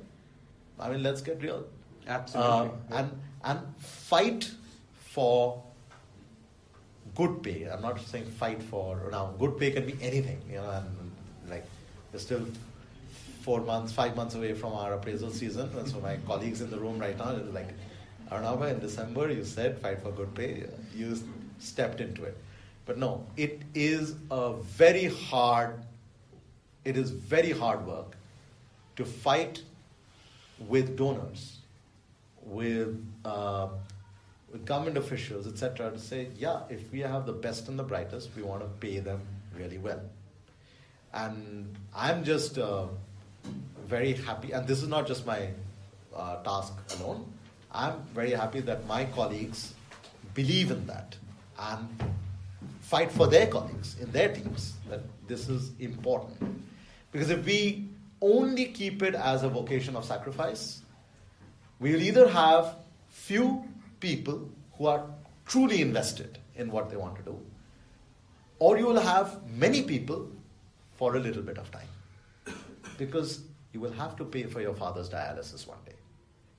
[0.78, 1.66] I mean, let's get real.
[2.06, 2.52] Absolutely.
[2.52, 4.52] Uh, and, and fight
[4.94, 5.64] for
[7.14, 7.64] good pay.
[7.64, 11.12] I'm not saying fight for, now, good pay can be anything, you know, and
[11.48, 11.64] like,
[12.10, 12.46] there's still
[13.42, 15.68] four months, five months away from our appraisal season.
[15.76, 17.68] And so my colleagues in the room right now are like,
[18.30, 20.64] Arunabha, in December you said fight for good pay.
[20.94, 21.18] You
[21.58, 22.36] stepped into it.
[22.86, 25.82] But no, it is a very hard,
[26.84, 28.16] it is very hard work
[28.96, 29.62] to fight
[30.68, 31.58] with donors,
[32.42, 33.68] with, uh,
[34.58, 38.42] government officials, etc., to say, yeah, if we have the best and the brightest, we
[38.42, 39.20] want to pay them
[39.56, 40.00] really well.
[41.14, 42.86] And I'm just uh,
[43.86, 45.48] very happy, and this is not just my
[46.14, 47.26] uh, task alone.
[47.72, 49.74] I'm very happy that my colleagues
[50.34, 51.16] believe in that
[51.58, 51.88] and
[52.80, 56.36] fight for their colleagues in their teams that this is important.
[57.10, 57.88] Because if we
[58.20, 60.82] only keep it as a vocation of sacrifice,
[61.80, 62.76] we'll either have
[63.10, 63.64] few
[64.02, 65.02] people who are
[65.46, 67.38] truly invested in what they want to do,
[68.58, 70.28] or you will have many people
[71.00, 71.88] for a little bit of time.
[72.98, 73.40] Because
[73.72, 75.96] you will have to pay for your father's dialysis one day.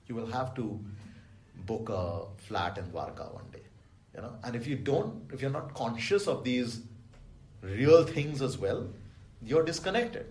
[0.06, 0.80] You will have to
[1.66, 3.62] book a flat in Dwarka one day.
[4.14, 6.80] You know, and if you don't, if you're not conscious of these
[7.62, 8.88] real things as well,
[9.42, 10.26] you're disconnected.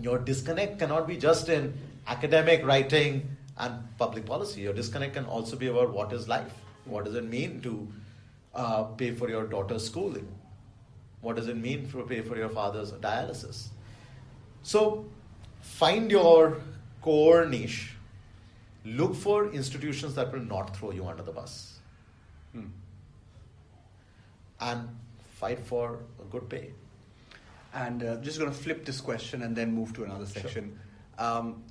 [0.00, 1.74] Your disconnect cannot be just in
[2.06, 4.62] academic writing and public policy.
[4.62, 6.54] Your disconnect can also be about what is life.
[6.84, 7.88] What does it mean to
[8.54, 10.28] uh, pay for your daughter's schooling?
[11.20, 13.68] What does it mean to pay for your father's dialysis?
[14.62, 15.04] So
[15.60, 16.60] find your
[17.02, 17.94] core niche.
[18.84, 21.74] Look for institutions that will not throw you under the bus.
[22.52, 22.66] Hmm.
[24.60, 24.88] and
[25.34, 26.72] fight for a good pay.
[27.74, 30.78] And uh, just going to flip this question and then move to another section.
[31.18, 31.26] Sure.
[31.26, 31.62] Um,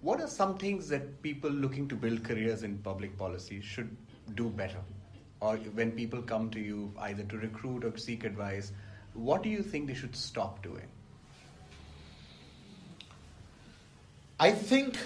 [0.00, 3.96] what are some things that people looking to build careers in public policy should
[4.34, 4.78] do better?
[5.40, 8.72] Or when people come to you either to recruit or seek advice,
[9.14, 10.88] what do you think they should stop doing?
[14.40, 14.96] I think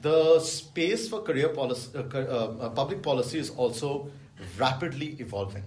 [0.00, 4.10] the space for career policy, uh, uh, public policy is also
[4.58, 5.64] rapidly evolving.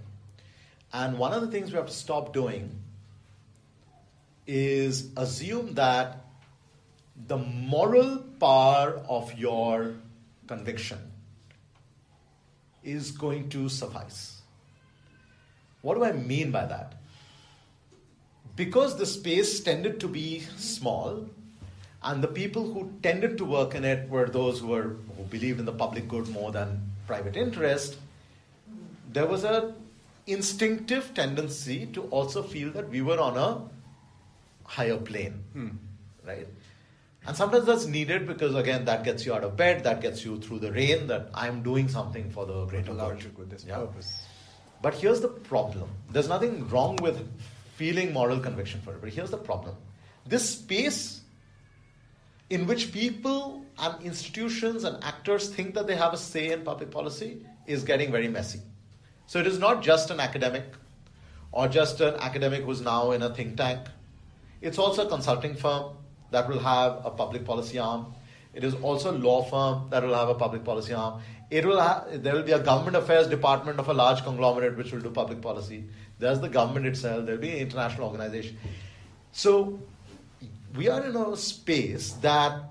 [0.92, 2.82] And one of the things we have to stop doing
[4.46, 6.25] is assume that
[7.26, 9.94] the moral power of your
[10.46, 10.98] conviction
[12.84, 14.42] is going to suffice.
[15.82, 16.94] What do I mean by that?
[18.54, 21.26] Because the space tended to be small,
[22.02, 25.58] and the people who tended to work in it were those who were who believed
[25.58, 27.98] in the public good more than private interest,
[29.12, 29.74] there was a
[30.26, 33.60] instinctive tendency to also feel that we were on a
[34.68, 35.68] higher plane, hmm.
[36.26, 36.48] right?
[37.26, 40.38] And sometimes that's needed because again, that gets you out of bed, that gets you
[40.38, 41.08] through the rain.
[41.08, 43.76] That I'm doing something for the greater good with this yeah.
[43.76, 44.24] purpose.
[44.80, 47.28] But here's the problem: there's nothing wrong with
[47.74, 49.00] feeling moral conviction for it.
[49.00, 49.74] But here's the problem:
[50.24, 51.22] this space
[52.48, 56.92] in which people and institutions and actors think that they have a say in public
[56.92, 58.60] policy is getting very messy.
[59.26, 60.64] So it is not just an academic
[61.50, 63.80] or just an academic who's now in a think tank.
[64.60, 65.96] It's also a consulting firm
[66.30, 68.14] that will have a public policy arm.
[68.54, 71.20] It is also a law firm that will have a public policy arm.
[71.50, 74.92] It will have, there will be a government affairs department of a large conglomerate which
[74.92, 75.84] will do public policy.
[76.18, 77.26] There's the government itself.
[77.26, 78.56] There'll be an international organization.
[79.32, 79.78] So
[80.74, 82.62] we are in a space that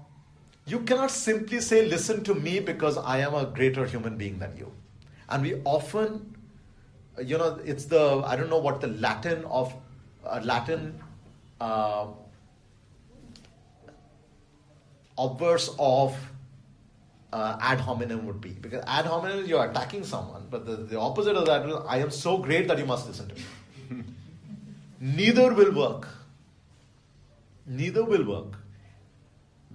[0.65, 4.57] you cannot simply say, listen to me because I am a greater human being than
[4.57, 4.71] you.
[5.29, 6.35] And we often,
[7.23, 9.73] you know, it's the, I don't know what the Latin of,
[10.25, 10.99] uh, Latin
[11.61, 12.07] uh,
[15.17, 16.15] obverse of
[17.31, 18.49] uh, ad hominem would be.
[18.49, 21.97] Because ad hominem is you're attacking someone, but the, the opposite of that is I
[21.97, 24.03] am so great that you must listen to me.
[24.99, 26.07] Neither will work.
[27.65, 28.57] Neither will work.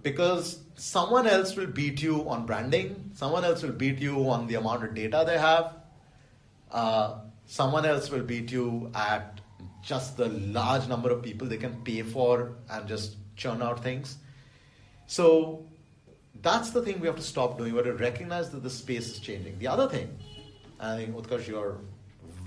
[0.03, 4.55] Because someone else will beat you on branding, someone else will beat you on the
[4.55, 5.75] amount of data they have,
[6.71, 9.41] uh, someone else will beat you at
[9.83, 14.17] just the large number of people they can pay for and just churn out things.
[15.11, 15.67] So
[16.41, 17.73] that's the thing we have to stop doing.
[17.73, 19.59] We have to recognize that the space is changing.
[19.59, 20.17] The other thing,
[20.79, 21.79] I think Utkarsh, you're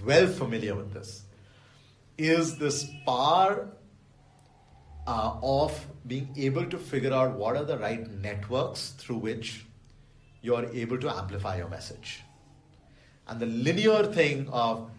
[0.06, 1.24] well familiar with this,
[2.18, 3.68] is this power
[5.06, 9.66] uh, of being able to figure out what are the right networks through which
[10.42, 12.22] you are able to amplify your message.
[13.28, 14.90] And the linear thing of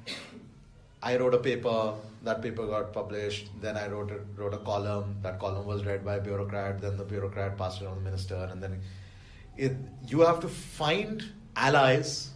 [1.02, 1.94] I wrote a paper,
[2.24, 6.04] that paper got published, then I wrote a, wrote a column, that column was read
[6.04, 8.80] by a bureaucrat, then the bureaucrat passed it on the minister, and then
[9.56, 12.30] it, you have to find allies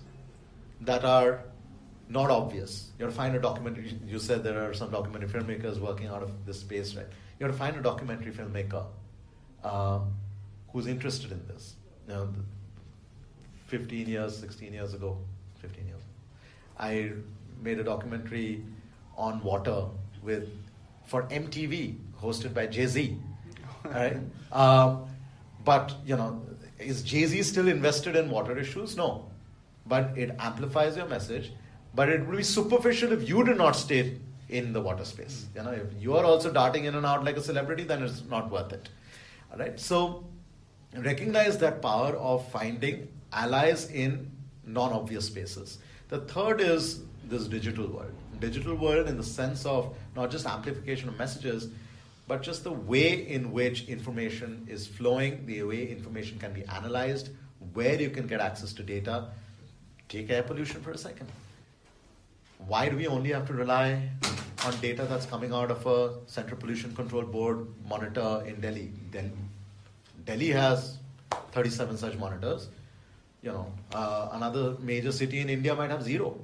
[0.82, 1.42] that are
[2.08, 2.90] not obvious.
[2.98, 3.98] You have to find a documentary.
[4.06, 7.06] You said there are some documentary filmmakers working out of this space, right?
[7.38, 8.84] You have to find a documentary filmmaker
[9.64, 10.00] uh,
[10.72, 11.74] who's interested in this.
[12.06, 12.28] You know,
[13.66, 15.18] 15 years, 16 years ago,
[15.60, 16.02] 15 years,
[16.78, 17.12] I
[17.62, 18.64] made a documentary
[19.18, 19.84] on water
[20.22, 20.48] with
[21.04, 23.18] for MTV, hosted by Jay Z.
[23.84, 24.16] right?
[24.52, 25.06] Um,
[25.64, 26.42] but you know,
[26.78, 28.96] is Jay Z still invested in water issues?
[28.96, 29.30] No,
[29.86, 31.52] but it amplifies your message.
[31.94, 35.46] But it would be superficial if you do not stay in the water space.
[35.54, 38.22] You know, if you are also darting in and out like a celebrity, then it's
[38.24, 38.88] not worth it.
[39.52, 39.78] All right.
[39.80, 40.24] So
[40.96, 44.30] recognize that power of finding allies in
[44.64, 45.78] non-obvious spaces.
[46.08, 48.12] The third is this digital world.
[48.40, 51.68] Digital world in the sense of not just amplification of messages,
[52.28, 57.30] but just the way in which information is flowing, the way information can be analyzed,
[57.72, 59.28] where you can get access to data.
[60.08, 61.28] Take air pollution for a second.
[62.66, 64.10] Why do we only have to rely
[64.66, 68.92] on data that's coming out of a Central Pollution Control Board monitor in Delhi?
[69.10, 69.30] Delhi,
[70.24, 70.98] Delhi has
[71.52, 72.68] 37 such monitors.
[73.42, 76.38] You know, uh, another major city in India might have zero.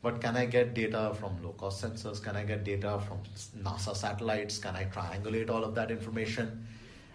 [0.00, 2.22] But can I get data from low cost sensors?
[2.22, 3.18] Can I get data from
[3.62, 4.58] NASA satellites?
[4.58, 6.66] Can I triangulate all of that information?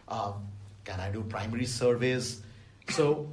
[0.10, 0.48] Um,
[0.84, 2.42] can I do primary surveys?
[2.90, 3.30] So,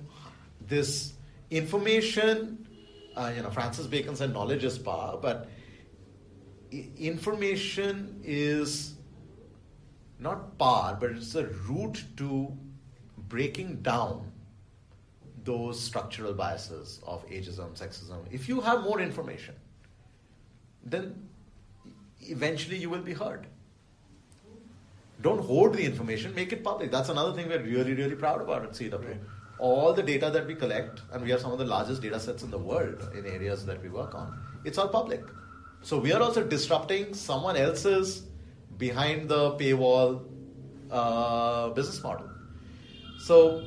[0.68, 1.14] this
[1.50, 2.64] information,
[3.16, 5.48] uh, you know, Francis Bacon said knowledge is power, but
[6.70, 8.94] information is
[10.20, 12.56] not power, but it's a route to
[13.16, 14.30] breaking down
[15.44, 19.54] those structural biases of ageism, sexism, if you have more information,
[20.84, 21.28] then
[22.20, 23.46] eventually you will be heard.
[25.22, 26.90] Don't hoard the information, make it public.
[26.90, 29.04] That's another thing we're really, really proud about at CEEW.
[29.04, 29.20] Right.
[29.58, 32.42] All the data that we collect, and we have some of the largest data sets
[32.42, 35.22] in the world in areas that we work on, it's all public.
[35.82, 38.22] So we are also disrupting someone else's
[38.78, 40.22] behind the paywall
[40.90, 42.28] uh, business model.
[43.18, 43.62] So,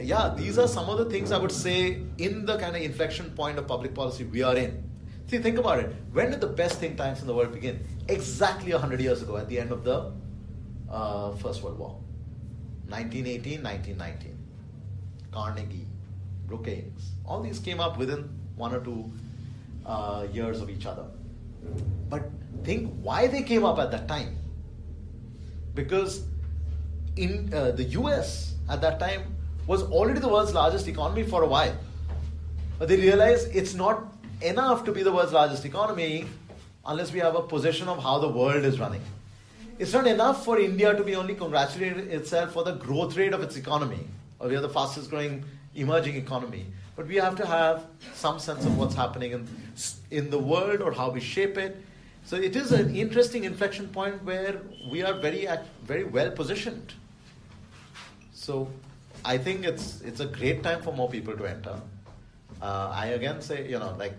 [0.00, 3.30] yeah, these are some of the things I would say in the kind of inflection
[3.30, 4.82] point of public policy we are in.
[5.28, 5.94] See, think about it.
[6.12, 7.84] When did the best think tanks in the world begin?
[8.08, 10.12] Exactly 100 years ago, at the end of the
[10.90, 11.98] uh, First World War.
[12.88, 14.38] 1918, 1919.
[15.32, 15.86] Carnegie,
[16.46, 19.10] Brookings, all these came up within one or two
[19.84, 21.04] uh, years of each other.
[22.08, 22.30] But
[22.64, 24.36] think why they came up at that time.
[25.74, 26.24] Because
[27.16, 29.35] in uh, the US at that time
[29.66, 31.76] was already the world's largest economy for a while.
[32.78, 34.12] But they realized it's not
[34.42, 36.26] enough to be the world's largest economy
[36.84, 39.02] unless we have a position of how the world is running.
[39.78, 43.42] It's not enough for India to be only congratulating itself for the growth rate of
[43.42, 44.06] its economy,
[44.38, 45.44] or we are the fastest growing
[45.74, 46.66] emerging economy.
[46.94, 49.46] But we have to have some sense of what's happening in,
[50.10, 51.76] in the world or how we shape it.
[52.24, 54.60] So it is an interesting inflection point where
[54.90, 55.46] we are very,
[55.84, 56.94] very well positioned.
[58.32, 58.68] So
[59.26, 61.80] I think it's, it's a great time for more people to enter.
[62.62, 64.14] Uh, I again say, you know, like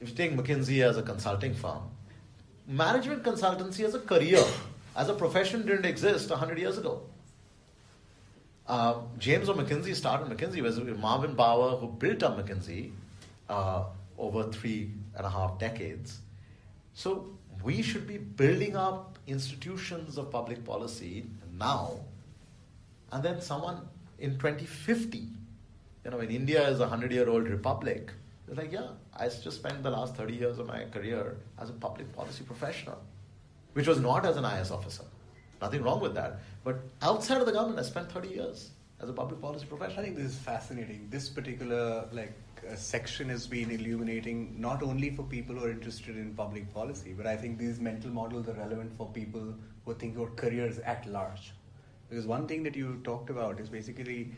[0.00, 1.82] if you take McKinsey as a consulting firm,
[2.68, 4.44] management consultancy as a career,
[4.94, 7.02] as a profession didn't exist 100 years ago.
[8.68, 9.54] Uh, James O.
[9.54, 12.90] McKinsey started McKinsey was Marvin Bower who built up McKinsey
[13.48, 13.84] uh,
[14.18, 16.18] over three and a half decades.
[16.92, 17.30] So
[17.62, 21.26] we should be building up institutions of public policy
[21.58, 22.00] now,
[23.12, 23.88] and then someone
[24.18, 25.18] in 2050,
[26.04, 28.12] you know, when India is a hundred-year-old republic,
[28.46, 31.72] they're like, yeah, I just spent the last 30 years of my career as a
[31.72, 33.02] public policy professional,
[33.72, 35.04] which was not as an IAS officer.
[35.60, 36.40] Nothing wrong with that.
[36.64, 40.00] But outside of the government, I spent 30 years as a public policy professional.
[40.00, 41.08] I think this is fascinating.
[41.10, 42.34] This particular like
[42.70, 47.14] uh, section has been illuminating not only for people who are interested in public policy,
[47.16, 49.54] but I think these mental models are relevant for people
[49.84, 51.52] who think about careers at large.
[52.08, 54.30] Because one thing that you talked about is basically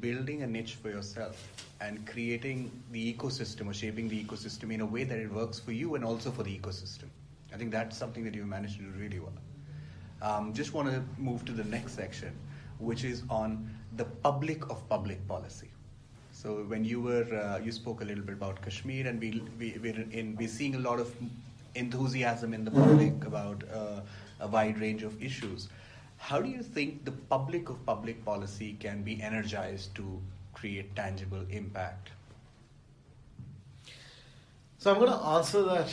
[0.00, 4.86] building a niche for yourself and creating the ecosystem or shaping the ecosystem in a
[4.86, 7.08] way that it works for you and also for the ecosystem.
[7.52, 9.32] I think that's something that you've managed to do really well.
[10.22, 12.32] Um, just want to move to the next section,
[12.78, 15.70] which is on the public of public policy.
[16.32, 19.78] So when you were, uh, you spoke a little bit about Kashmir, and we, we
[19.82, 21.14] we're in we're seeing a lot of
[21.74, 24.00] enthusiasm in the public about uh,
[24.40, 25.68] a wide range of issues.
[26.16, 30.20] How do you think the public of public policy can be energized to
[30.54, 32.10] create tangible impact?
[34.78, 35.92] So I'm going to answer that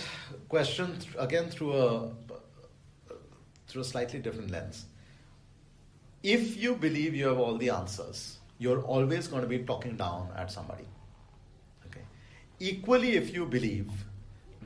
[0.49, 2.11] question again through a
[3.67, 4.85] through a slightly different lens.
[6.21, 10.29] If you believe you have all the answers, you're always going to be talking down
[10.37, 10.85] at somebody.
[11.87, 12.01] Okay.
[12.59, 13.89] Equally, if you believe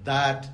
[0.04, 0.50] that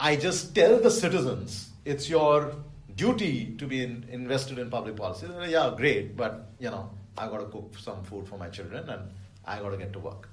[0.00, 2.56] I just tell the citizens it's your
[2.96, 7.28] duty to be in, invested in public policy, then yeah, great, but you know, I
[7.28, 9.10] got to cook some food for my children and
[9.44, 10.28] I got to get to work.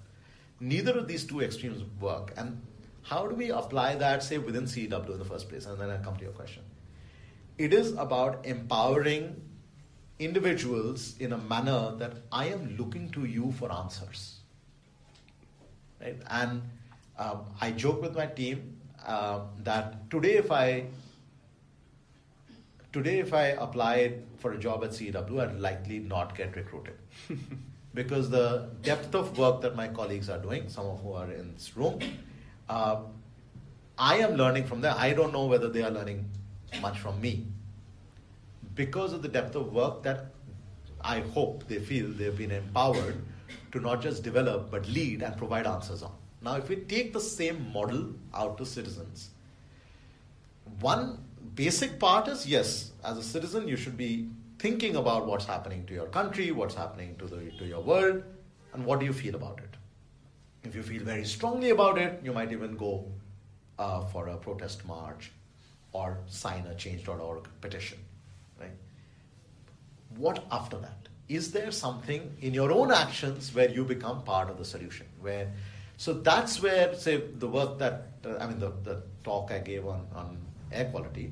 [0.59, 2.61] Neither of these two extremes work, and
[3.03, 5.65] how do we apply that, say, within CEEW in the first place?
[5.65, 6.63] And then I come to your question.
[7.57, 9.41] It is about empowering
[10.19, 14.37] individuals in a manner that I am looking to you for answers.
[15.99, 16.17] Right?
[16.29, 16.61] And
[17.17, 20.85] um, I joke with my team uh, that today, if I
[22.91, 26.95] today if I applied for a job at CEEW, I'd likely not get recruited.
[27.93, 31.53] because the depth of work that my colleagues are doing, some of who are in
[31.53, 31.99] this room,
[32.69, 33.01] uh,
[33.97, 34.95] I am learning from them.
[34.97, 36.29] I don't know whether they are learning
[36.81, 37.45] much from me.
[38.75, 40.27] Because of the depth of work that
[41.01, 43.21] I hope they feel they've been empowered
[43.73, 46.13] to not just develop but lead and provide answers on.
[46.41, 49.29] Now, if we take the same model out to citizens,
[50.79, 51.19] one
[51.55, 54.29] basic part is yes, as a citizen, you should be
[54.59, 58.23] thinking about what's happening to your country, what's happening to, the, to your world,
[58.73, 59.77] and what do you feel about it.
[60.63, 63.05] If you feel very strongly about it, you might even go
[63.79, 65.31] uh, for a protest march
[65.91, 67.97] or sign a change.org petition.
[68.59, 68.71] Right?
[70.15, 70.97] What after that?
[71.27, 75.07] Is there something in your own actions where you become part of the solution?
[75.19, 75.51] Where
[75.97, 79.85] so that's where, say, the work that uh, I mean, the, the talk I gave
[79.85, 80.37] on, on
[80.71, 81.31] air quality.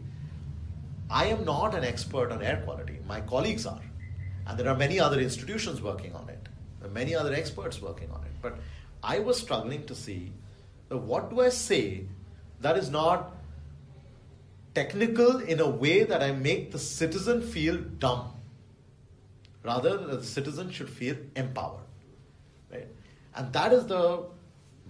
[1.09, 2.99] I am not an expert on air quality.
[3.07, 3.81] My colleagues are.
[4.47, 6.49] And there are many other institutions working on it.
[6.79, 8.31] There are many other experts working on it.
[8.41, 8.59] But
[9.03, 10.31] I was struggling to see
[10.89, 12.05] what do I say
[12.61, 13.35] that is not
[14.73, 18.33] technical in a way that I make the citizen feel dumb.
[19.63, 21.81] Rather, the citizen should feel empowered.
[22.71, 22.87] Right?
[23.35, 24.25] And that is the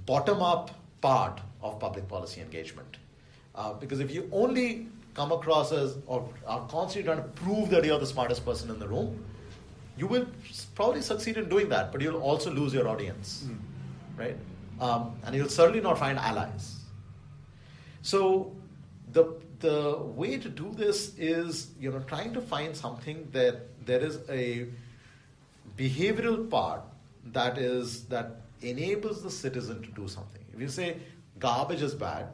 [0.05, 0.71] bottom up
[1.01, 2.97] part of public policy engagement.
[3.59, 7.83] Uh, because if you only come across as or are constantly trying to prove that
[7.83, 9.25] you're the smartest person in the room,
[9.97, 10.25] you will
[10.75, 13.57] probably succeed in doing that, but you'll also lose your audience, mm.
[14.17, 14.37] right?
[14.79, 16.77] Um, and you'll certainly not find allies.
[18.01, 18.55] So
[19.11, 19.25] the
[19.59, 24.19] the way to do this is you know trying to find something that there is
[24.29, 24.67] a
[25.77, 26.81] behavioral part
[27.33, 30.45] that is that enables the citizen to do something.
[30.53, 30.97] If you say
[31.39, 32.29] garbage is bad,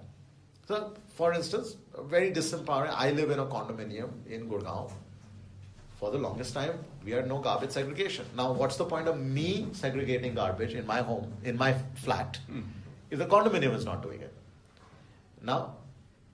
[0.68, 2.94] so for instance, very disempowering.
[2.94, 4.92] I live in a condominium in Gurgaon.
[5.96, 8.26] For the longest time, we had no garbage segregation.
[8.36, 12.64] Now, what's the point of me segregating garbage in my home, in my flat, mm.
[13.10, 14.34] if the condominium is not doing it?
[15.42, 15.76] Now,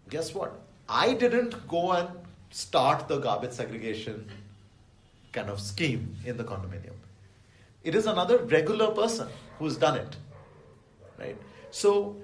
[0.10, 0.60] guess what?
[0.90, 2.10] I didn't go and
[2.50, 4.28] start the garbage segregation
[5.32, 6.96] kind of scheme in the condominium.
[7.84, 9.28] It is another regular person
[9.60, 10.16] who's done it.
[11.20, 11.38] Right?
[11.70, 12.16] So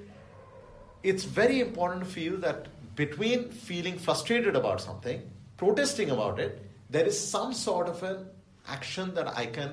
[1.07, 5.21] it's very important for you that between feeling frustrated about something,
[5.55, 8.25] protesting about it, there is some sort of an
[8.67, 9.71] action that I can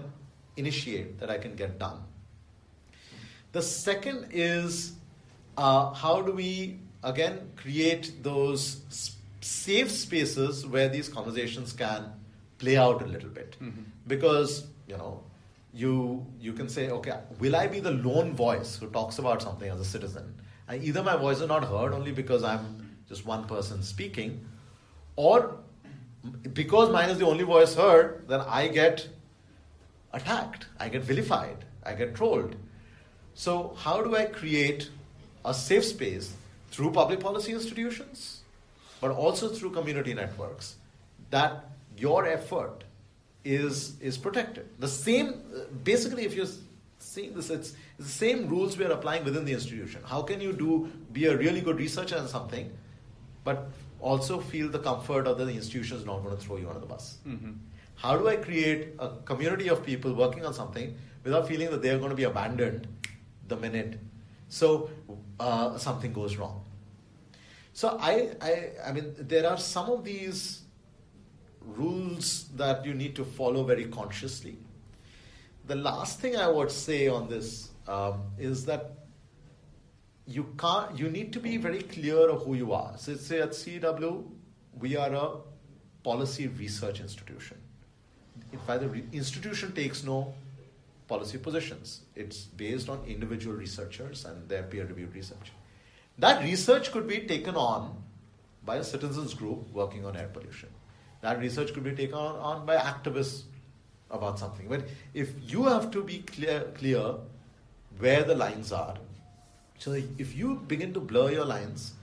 [0.57, 1.99] initiate, that I can get done.
[3.51, 4.93] The second is
[5.57, 12.12] uh, how do we again create those safe spaces where these conversations can
[12.59, 13.82] play out a little bit mm-hmm.
[14.07, 15.22] because you know
[15.72, 19.70] you you can say okay will i be the lone voice who talks about something
[19.70, 20.32] as a citizen
[20.73, 24.45] either my voice is not heard only because i'm just one person speaking
[25.17, 25.57] or
[26.53, 29.09] because mine is the only voice heard then i get
[30.12, 32.57] attacked i get vilified i get trolled
[33.35, 34.89] so how do i create
[35.45, 36.33] a safe space
[36.75, 38.41] through public policy institutions,
[39.01, 40.77] but also through community networks,
[41.31, 42.83] that your effort
[43.45, 44.69] is, is protected.
[44.81, 45.41] The same,
[45.85, 46.49] basically, if you're
[47.05, 50.03] seeing this, it's, it's the same rules we are applying within the institution.
[50.05, 52.73] How can you do be a really good researcher in something,
[53.45, 53.69] but
[54.01, 56.87] also feel the comfort of the institution is not going to throw you under the
[56.87, 57.19] bus?
[57.27, 57.53] Mm-hmm.
[57.97, 61.99] How do I create a community of people working on something without feeling that they're
[61.99, 62.89] going to be abandoned
[63.47, 63.99] the minute
[64.49, 64.91] so
[65.41, 66.65] uh, something goes wrong.
[67.73, 70.63] So I, I, I mean, there are some of these
[71.61, 74.59] rules that you need to follow very consciously.
[75.67, 78.93] The last thing I would say on this um, is that
[80.27, 80.99] you can't.
[80.99, 82.97] You need to be very clear of who you are.
[82.97, 84.25] So say at CEEW,
[84.79, 85.31] we are a
[86.03, 87.59] policy research institution.
[88.53, 90.35] In fact, the re- institution takes no
[91.09, 92.01] policy positions.
[92.15, 95.53] It's based on individual researchers and their peer-reviewed research.
[96.19, 98.03] That research could be taken on
[98.65, 100.71] by a citizens group working on air pollution.
[101.21, 103.43] That research could be taken on, on by activists
[104.11, 104.69] about something.
[104.69, 107.15] But if you have to be clear, clear
[107.99, 108.97] where the lines are,
[109.79, 111.95] so if you begin to blur your lines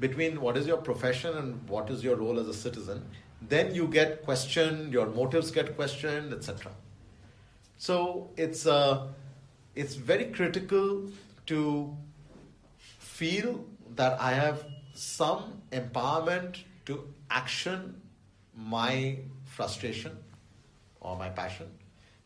[0.00, 3.04] between what is your profession and what is your role as a citizen,
[3.40, 6.72] then you get questioned, your motives get questioned, etc.
[7.78, 9.08] So it's uh,
[9.74, 11.10] it's very critical
[11.46, 11.96] to
[12.78, 13.64] feel
[13.96, 18.00] that I have some empowerment to action
[18.56, 20.16] my frustration
[21.04, 21.70] or my passion.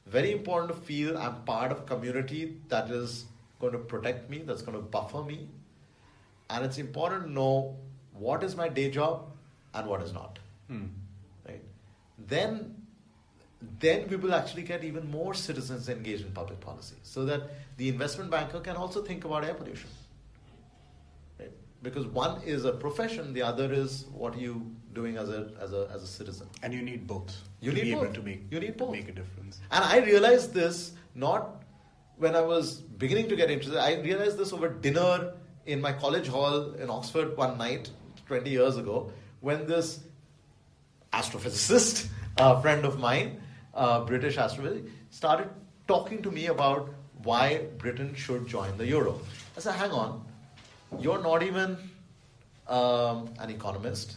[0.07, 3.27] Very important to feel I'm part of a community that is
[3.61, 5.49] going to protect me, that's going to buffer me.
[6.49, 7.77] And it's important to know
[8.15, 9.31] what is my day job
[9.75, 10.39] and what is not.
[10.69, 10.87] Hmm.
[11.47, 11.63] Right?
[12.27, 12.75] Then
[13.81, 17.89] then we will actually get even more citizens engaged in public policy so that the
[17.89, 19.91] investment banker can also think about air pollution.
[21.41, 21.51] Right?
[21.83, 25.91] Because one is a profession, the other is what you doing as a, as a,
[25.93, 26.47] as a citizen.
[26.63, 27.37] And you need both.
[27.61, 28.05] You need be both.
[28.05, 28.93] able to make, you need both.
[28.93, 29.61] make a difference.
[29.71, 31.63] And I realized this not
[32.17, 33.79] when I was beginning to get interested.
[33.79, 35.33] I realized this over dinner
[35.67, 37.91] in my college hall in Oxford one night
[38.27, 40.01] 20 years ago when this
[41.13, 43.41] astrophysicist, a friend of mine,
[43.75, 45.49] uh, British astrophysicist, started
[45.87, 49.21] talking to me about why Britain should join the euro.
[49.57, 50.25] I said, hang on,
[51.01, 51.77] you're not even
[52.69, 54.17] um, an economist.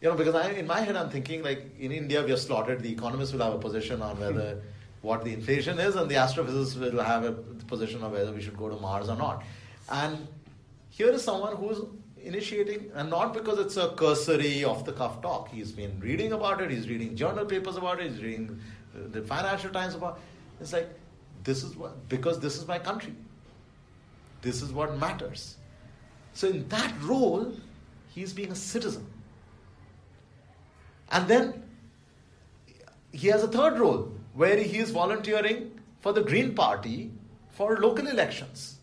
[0.00, 2.82] You know, because I, in my head, I'm thinking like in India, we are slaughtered.
[2.82, 4.60] The economists will have a position on whether hmm.
[5.02, 8.56] what the inflation is, and the astrophysicists will have a position on whether we should
[8.56, 9.42] go to Mars or not.
[9.90, 10.28] And
[10.90, 11.80] here is someone who's
[12.22, 15.48] initiating, and not because it's a cursory, off the cuff talk.
[15.48, 18.60] He's been reading about it, he's reading journal papers about it, he's reading
[18.94, 20.16] the Financial Times about.
[20.16, 20.62] It.
[20.62, 20.88] It's like
[21.44, 23.14] this is what because this is my country.
[24.42, 25.56] This is what matters.
[26.34, 27.52] So, in that role,
[28.08, 29.06] he's being a citizen.
[31.10, 31.62] And then
[33.12, 37.10] he has a third role where he is volunteering for the Green Party
[37.50, 38.78] for local elections.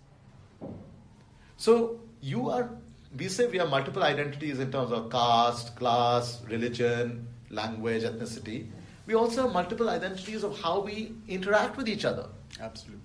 [1.58, 2.70] So, you are,
[3.18, 8.68] we say we have multiple identities in terms of caste, class, religion, language, ethnicity.
[9.06, 12.28] We also have multiple identities of how we interact with each other.
[12.60, 13.02] Absolutely.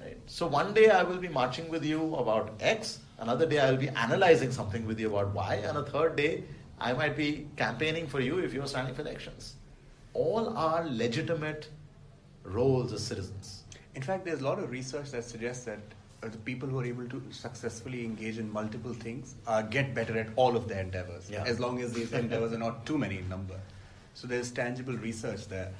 [0.00, 0.18] Right?
[0.26, 3.78] So one day I will be marching with you about X, another day I will
[3.78, 6.44] be analyzing something with you about Y, and a third day
[6.80, 9.54] I might be campaigning for you if you are standing for elections.
[10.14, 11.68] All are legitimate
[12.44, 13.64] roles as citizens.
[13.94, 15.80] In fact, there's a lot of research that suggests that
[16.22, 20.18] uh, the people who are able to successfully engage in multiple things uh, get better
[20.18, 21.44] at all of their endeavors, Yeah.
[21.44, 23.58] as long as these endeavors are not too many in number.
[24.14, 25.70] So there's tangible research there.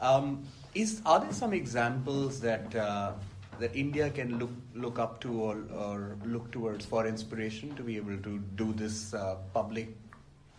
[0.00, 0.44] Um,
[0.74, 3.12] is are there some examples that uh,
[3.58, 7.96] that India can look look up to or, or look towards for inspiration to be
[7.96, 9.88] able to do this uh, public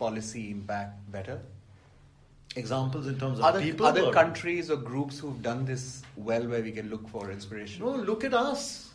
[0.02, 1.40] policy impact better?
[2.62, 3.86] Examples in terms of Other, people.
[3.86, 7.84] other or- countries or groups who've done this well, where we can look for inspiration.
[7.84, 8.90] No, look at us.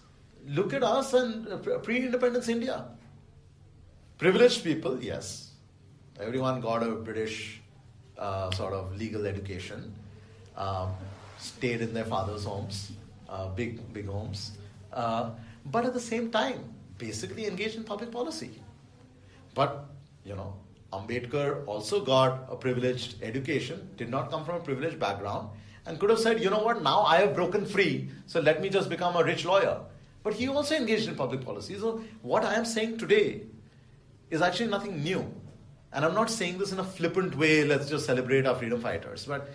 [0.59, 2.85] Look at us and uh, pre independence India.
[4.17, 5.51] Privileged people, yes.
[6.19, 7.61] Everyone got a British
[8.17, 9.93] uh, sort of legal education,
[10.55, 10.93] um,
[11.37, 12.91] stayed in their father's homes,
[13.29, 14.51] uh, big, big homes.
[14.91, 15.29] Uh,
[15.65, 16.63] but at the same time,
[16.97, 18.51] basically engaged in public policy.
[19.53, 19.85] But,
[20.23, 20.53] you know,
[20.93, 25.49] Ambedkar also got a privileged education, did not come from a privileged background,
[25.85, 28.69] and could have said, you know what, now I have broken free, so let me
[28.69, 29.81] just become a rich lawyer.
[30.23, 31.77] But he also engaged in public policy.
[31.79, 33.43] So, what I am saying today
[34.29, 35.25] is actually nothing new.
[35.93, 39.25] And I'm not saying this in a flippant way, let's just celebrate our freedom fighters.
[39.25, 39.49] But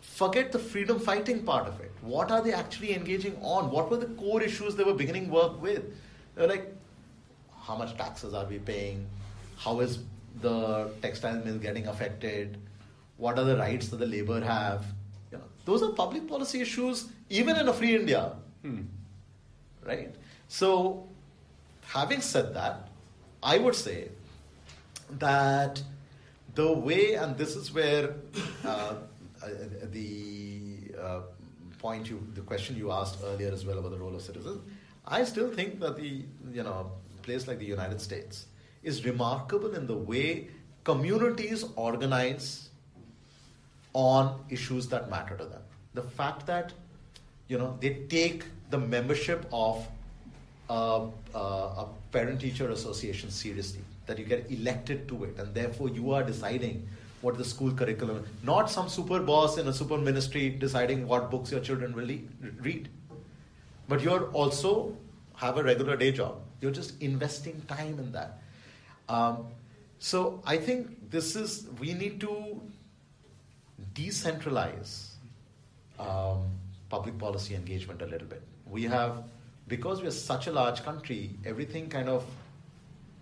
[0.00, 1.92] forget the freedom fighting part of it.
[2.00, 3.70] What are they actually engaging on?
[3.70, 5.84] What were the core issues they were beginning work with?
[6.34, 6.74] They were like,
[7.62, 9.06] how much taxes are we paying?
[9.56, 10.00] How is
[10.40, 12.58] the textile mill getting affected?
[13.16, 14.84] What are the rights that the labor have?
[15.30, 18.82] You know, those are public policy issues, even in a free India, Hmm.
[19.84, 20.14] right?
[20.48, 21.08] So,
[21.82, 22.88] having said that,
[23.42, 24.08] I would say
[25.18, 25.82] that
[26.54, 28.14] the way, and this is where
[28.64, 29.48] uh, uh,
[29.84, 31.20] the uh,
[31.78, 34.60] point you, the question you asked earlier as well about the role of citizens,
[35.06, 38.46] I still think that the, you know, place like the United States
[38.82, 40.48] is remarkable in the way
[40.84, 42.70] communities organize
[43.92, 45.62] on issues that matter to them.
[45.94, 46.72] The fact that
[47.48, 49.86] you know they take the membership of
[50.68, 56.22] a, a, parent-teacher association seriously, that you get elected to it, and therefore you are
[56.22, 56.88] deciding
[57.20, 58.24] what the school curriculum.
[58.42, 62.08] Not some super boss in a super ministry deciding what books your children will
[62.60, 62.88] read,
[63.88, 64.96] but you're also
[65.36, 66.36] have a regular day job.
[66.60, 68.39] You're just investing time in that.
[69.10, 69.48] Um,
[69.98, 72.60] so I think this is we need to
[73.94, 75.08] decentralize
[75.98, 76.44] um,
[76.88, 78.42] public policy engagement a little bit.
[78.66, 79.24] We have,
[79.66, 82.24] because we're such a large country, everything kind of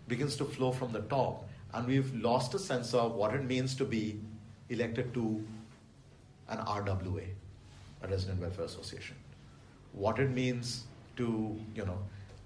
[0.09, 3.74] begins to flow from the top, and we've lost a sense of what it means
[3.76, 4.20] to be
[4.68, 5.43] elected to
[6.51, 7.24] an RWA,
[8.03, 9.16] a Resident Welfare Association,
[9.93, 10.84] what it means
[11.16, 11.99] to you know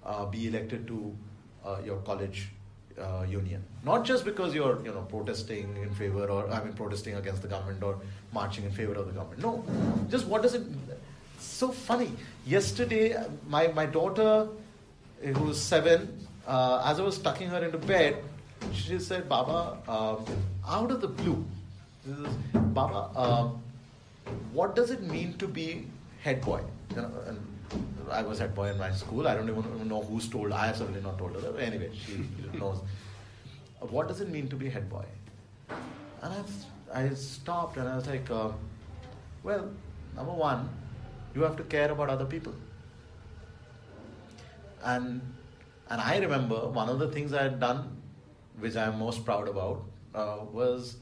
[0.05, 1.15] uh, be elected to
[1.65, 2.47] uh, your college
[2.99, 3.63] uh, union.
[3.83, 7.47] Not just because you're you know protesting in favor or I mean protesting against the
[7.47, 7.99] government or
[8.33, 9.41] marching in favor of the government.
[9.41, 9.63] No,
[10.09, 10.63] just what does it?
[11.39, 12.11] So funny.
[12.45, 13.15] Yesterday,
[13.47, 14.47] my my daughter,
[15.35, 18.23] who's seven, uh, as I was tucking her into bed,
[18.73, 20.25] she said, "Baba, um,
[20.67, 21.45] out of the blue,
[22.07, 23.61] is, Baba, um,
[24.51, 25.87] what does it mean to be
[26.21, 26.61] head boy?"
[26.95, 27.52] You know, and
[28.11, 29.27] I was head boy in my school.
[29.27, 30.51] I don't even know who's told.
[30.51, 31.57] I have certainly not told her.
[31.59, 32.25] Anyway, she
[32.57, 32.81] knows.
[33.79, 35.05] What does it mean to be head boy?
[36.21, 36.33] And
[36.93, 38.49] I, I stopped and I was like, uh,
[39.43, 39.69] well,
[40.15, 40.69] number one,
[41.35, 42.53] you have to care about other people.
[44.83, 45.21] And
[45.89, 48.01] and I remember one of the things I had done,
[48.59, 49.83] which I am most proud about,
[50.15, 50.97] uh, was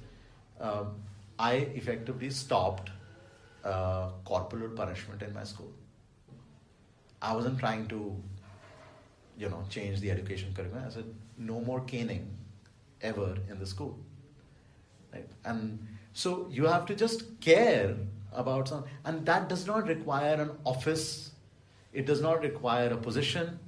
[0.60, 0.96] um,
[1.38, 2.90] I effectively stopped
[3.64, 5.72] uh, corporal punishment in my school.
[7.22, 8.16] I wasn't trying to,
[9.38, 10.86] you know, change the education curriculum.
[10.88, 11.06] I said,
[11.38, 12.30] no more caning
[13.02, 13.98] ever in the school.
[15.14, 15.28] Right?
[15.46, 17.96] And so you have to just care
[18.34, 21.32] about some, and that does not require an office.
[21.94, 23.60] It does not require a position.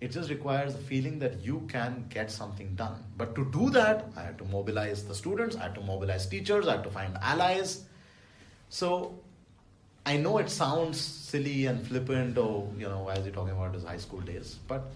[0.00, 3.02] It just requires a feeling that you can get something done.
[3.16, 6.68] But to do that, I had to mobilize the students, I had to mobilize teachers,
[6.68, 7.84] I had to find allies.
[8.68, 9.18] So
[10.08, 13.74] I know it sounds silly and flippant, or you know, why is he talking about
[13.74, 14.58] his high school days?
[14.66, 14.86] But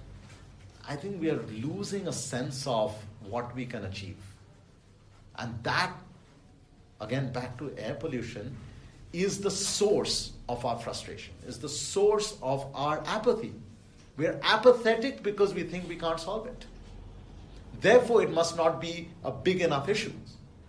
[0.89, 2.97] I think we are losing a sense of
[3.29, 4.17] what we can achieve.
[5.37, 5.93] And that,
[6.99, 8.57] again, back to air pollution,
[9.13, 13.53] is the source of our frustration, is the source of our apathy.
[14.17, 16.65] We are apathetic because we think we can't solve it.
[17.83, 20.15] Therefore, it must not be a big enough issue.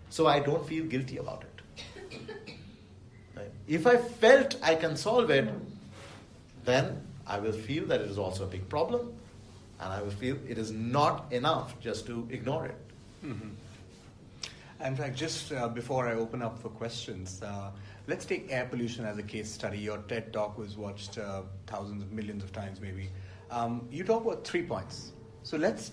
[0.09, 1.52] So I don't feel guilty about it.
[3.68, 5.49] If I felt I can solve it,
[6.66, 9.14] then I will feel that it is also a big problem,
[9.80, 12.78] and I will feel it is not enough just to ignore it.
[13.26, 13.49] Mm-hmm.
[14.86, 17.72] In fact, just uh, before I open up for questions, uh,
[18.07, 19.78] let's take air pollution as a case study.
[19.78, 23.09] Your TED talk was watched uh, thousands of millions of times, maybe.
[23.49, 25.14] Um, you talk about three points.
[25.43, 25.91] So let's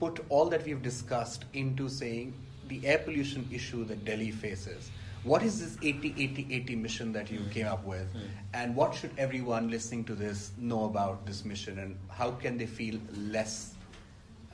[0.00, 2.32] put all that we've discussed into saying
[2.68, 4.90] the air pollution issue that Delhi faces.
[5.24, 7.50] What is this 80 80 80 mission that you mm.
[7.50, 8.12] came up with?
[8.12, 8.20] Mm.
[8.54, 11.78] And what should everyone listening to this know about this mission?
[11.78, 13.74] And how can they feel less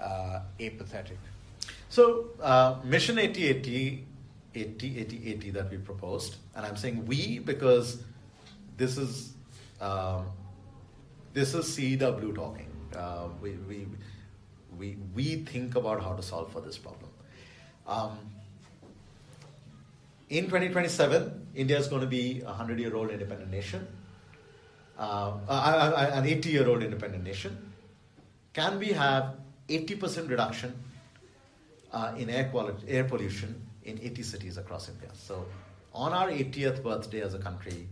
[0.01, 1.19] uh, apathetic?
[1.89, 4.05] So, uh, Mission 80 80
[4.55, 8.03] 80 80 80 that we proposed, and I'm saying we because
[8.77, 9.33] this is
[9.81, 10.27] um,
[11.33, 12.67] this is CEEW talking.
[12.97, 13.87] Uh, we, we,
[14.77, 17.11] we, we think about how to solve for this problem.
[17.87, 18.19] Um,
[20.31, 23.87] in 2027, India is going to be a 100 year old independent nation,
[24.99, 27.73] uh, uh, an 80 year old independent nation.
[28.53, 29.37] Can we have
[29.69, 30.75] 80% reduction
[31.93, 35.11] uh, in air, quality, air pollution in 80 cities across India?
[35.15, 35.47] So,
[35.95, 37.89] on our 80th birthday as a country,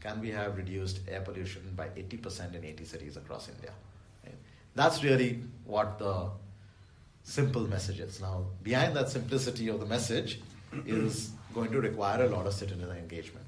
[0.00, 3.72] can we have reduced air pollution by 80% in 80 cities across India?
[4.74, 6.30] That's really what the
[7.22, 8.20] simple message is.
[8.20, 10.40] Now, behind that simplicity of the message
[10.86, 13.44] is going to require a lot of citizen engagement.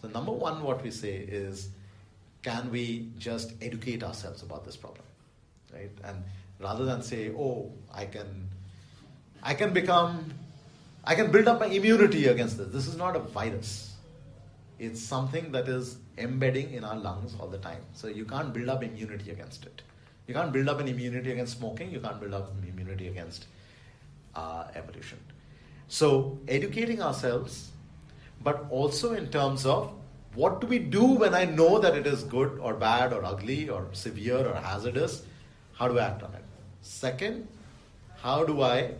[0.00, 1.68] So, number one, what we say is,
[2.42, 5.04] can we just educate ourselves about this problem,
[5.72, 5.90] right?
[6.04, 6.22] And
[6.58, 8.48] rather than say, oh, I can,
[9.42, 10.32] I can become,
[11.04, 12.68] I can build up my immunity against this.
[12.68, 13.94] This is not a virus.
[14.78, 17.82] It's something that is embedding in our lungs all the time.
[17.92, 19.82] So you can't build up immunity against it.
[20.26, 21.90] You can't build up an immunity against smoking.
[21.90, 23.46] You can't build up immunity against
[24.34, 25.18] uh, evolution.
[25.92, 27.72] So, educating ourselves,
[28.44, 29.92] but also in terms of
[30.34, 33.68] what do we do when I know that it is good or bad or ugly
[33.68, 35.24] or severe or hazardous?
[35.72, 36.44] How do I act on it?
[36.82, 37.48] Second,
[38.22, 38.92] how do I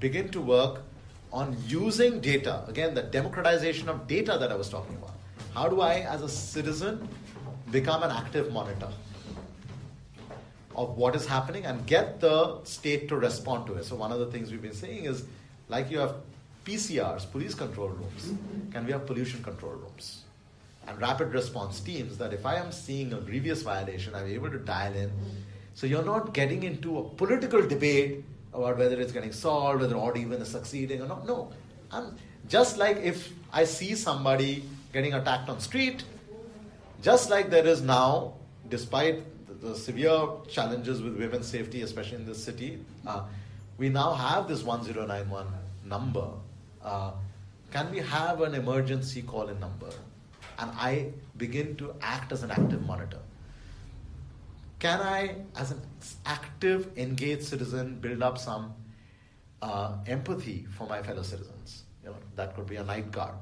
[0.00, 0.80] begin to work
[1.34, 2.64] on using data?
[2.66, 5.16] Again, the democratization of data that I was talking about.
[5.52, 7.06] How do I, as a citizen,
[7.70, 8.88] become an active monitor
[10.74, 13.84] of what is happening and get the state to respond to it?
[13.84, 15.26] So, one of the things we've been saying is
[15.68, 16.14] like you have
[16.64, 18.34] PCRs, police control rooms,
[18.72, 20.22] can we have pollution control rooms?
[20.86, 24.58] And rapid response teams that if I am seeing a grievous violation, I'm able to
[24.58, 25.10] dial in.
[25.74, 30.16] So you're not getting into a political debate about whether it's getting solved, whether or
[30.16, 31.26] even is succeeding or not.
[31.26, 31.52] No.
[31.90, 32.16] I'm
[32.48, 36.04] just like if I see somebody getting attacked on street,
[37.02, 38.34] just like there is now,
[38.68, 43.24] despite the, the severe challenges with women's safety, especially in this city, uh,
[43.78, 45.46] we now have this 1091
[45.84, 46.28] number.
[46.82, 47.12] Uh,
[47.72, 49.90] can we have an emergency call in number?
[50.58, 53.18] And I begin to act as an active monitor.
[54.78, 55.80] Can I, as an
[56.24, 58.74] active, engaged citizen, build up some
[59.62, 61.84] uh, empathy for my fellow citizens?
[62.02, 63.34] You know, that could be a night guard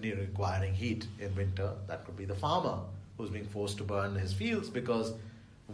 [0.00, 1.72] requiring heat in winter.
[1.86, 2.78] That could be the farmer
[3.16, 5.12] who's being forced to burn his fields because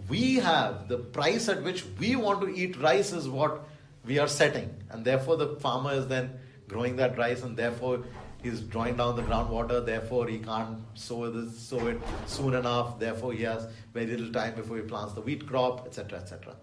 [0.08, 3.68] we have the price at which we want to eat rice is what
[4.04, 4.74] we are setting.
[4.90, 6.38] And therefore the farmer is then
[6.68, 8.04] growing that rice and therefore
[8.42, 9.84] he's drawing down the groundwater.
[9.84, 12.98] Therefore he can't sow, this, sow it soon enough.
[12.98, 16.54] Therefore he has very little time before he plants the wheat crop etc etc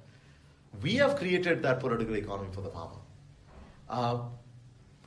[0.81, 2.99] we have created that political economy for the farmer.
[3.89, 4.19] Uh,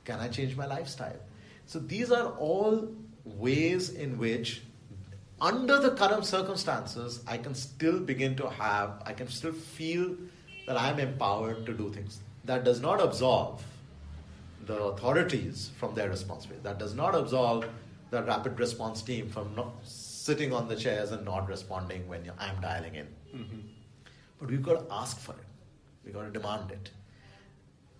[0.05, 1.19] can i change my lifestyle?
[1.65, 2.89] So these are all
[3.23, 4.63] ways in which
[5.41, 10.15] under the current circumstances, I can still begin to have, I can still feel
[10.67, 12.19] that I'm empowered to do things.
[12.45, 13.63] That does not absolve
[14.65, 16.63] the authorities from their responsibility.
[16.63, 17.65] That does not absolve
[18.11, 22.59] the rapid response team from not sitting on the chairs and not responding when I'm
[22.61, 23.07] dialing in.
[23.35, 23.59] Mm-hmm.
[24.39, 25.47] But we've got to ask for it.
[26.03, 26.91] We've got to demand it.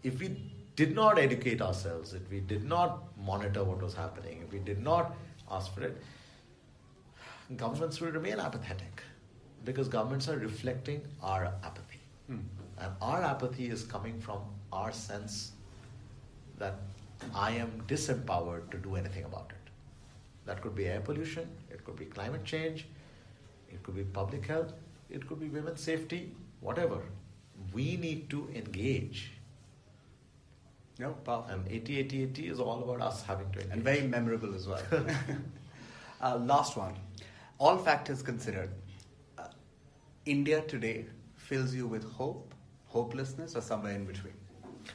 [0.04, 4.54] If we did not educate ourselves, if we did not monitor what was happening, if
[4.54, 5.16] we did not
[5.52, 6.02] ask for it,
[7.56, 9.02] governments will remain apathetic
[9.66, 12.00] because governments are reflecting our apathy.
[12.32, 12.41] Mm.
[12.78, 14.41] And our apathy is coming from
[14.72, 15.52] our sense
[16.58, 16.76] that
[17.34, 19.72] I am disempowered to do anything about it.
[20.45, 22.88] That could be air pollution, it could be climate change,
[23.70, 24.74] it could be public health,
[25.10, 26.32] it could be women's safety,
[26.62, 27.02] whatever.
[27.74, 29.32] We need to engage.
[30.97, 31.54] No, powerful.
[31.54, 33.74] And 80 80 80 is all about us having to engage.
[33.74, 34.82] and very memorable as well.
[36.22, 36.95] uh, last one.
[37.60, 38.70] All factors considered,
[39.38, 39.47] uh,
[40.26, 41.05] India today
[41.36, 42.53] fills you with hope,
[42.88, 44.34] hopelessness, or somewhere in between?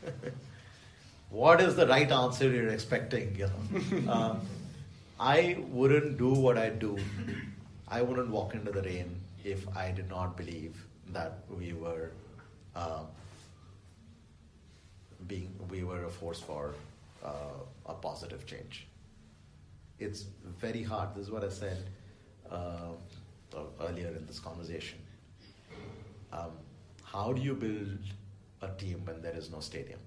[1.30, 3.36] what is the right answer you're expecting?
[3.36, 4.40] You know, um,
[5.20, 6.96] I wouldn't do what I do.
[7.86, 12.12] I wouldn't walk into the rain if I did not believe that we were
[12.74, 13.02] uh,
[15.26, 16.74] being we were a force for
[17.22, 18.86] uh, a positive change.
[19.98, 20.24] It's
[20.58, 21.14] very hard.
[21.14, 22.03] This is what I said uh,
[22.52, 24.98] earlier in this conversation.
[26.32, 26.52] Um,
[27.02, 27.98] how do you build
[28.62, 30.00] a team when there is no stadium,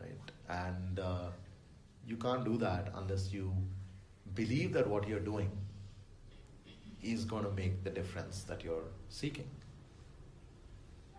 [0.00, 0.32] right?
[0.48, 1.28] And uh,
[2.06, 3.52] you can't do that unless you
[4.34, 5.50] believe that what you're doing
[7.02, 9.48] is going to make the difference that you're seeking.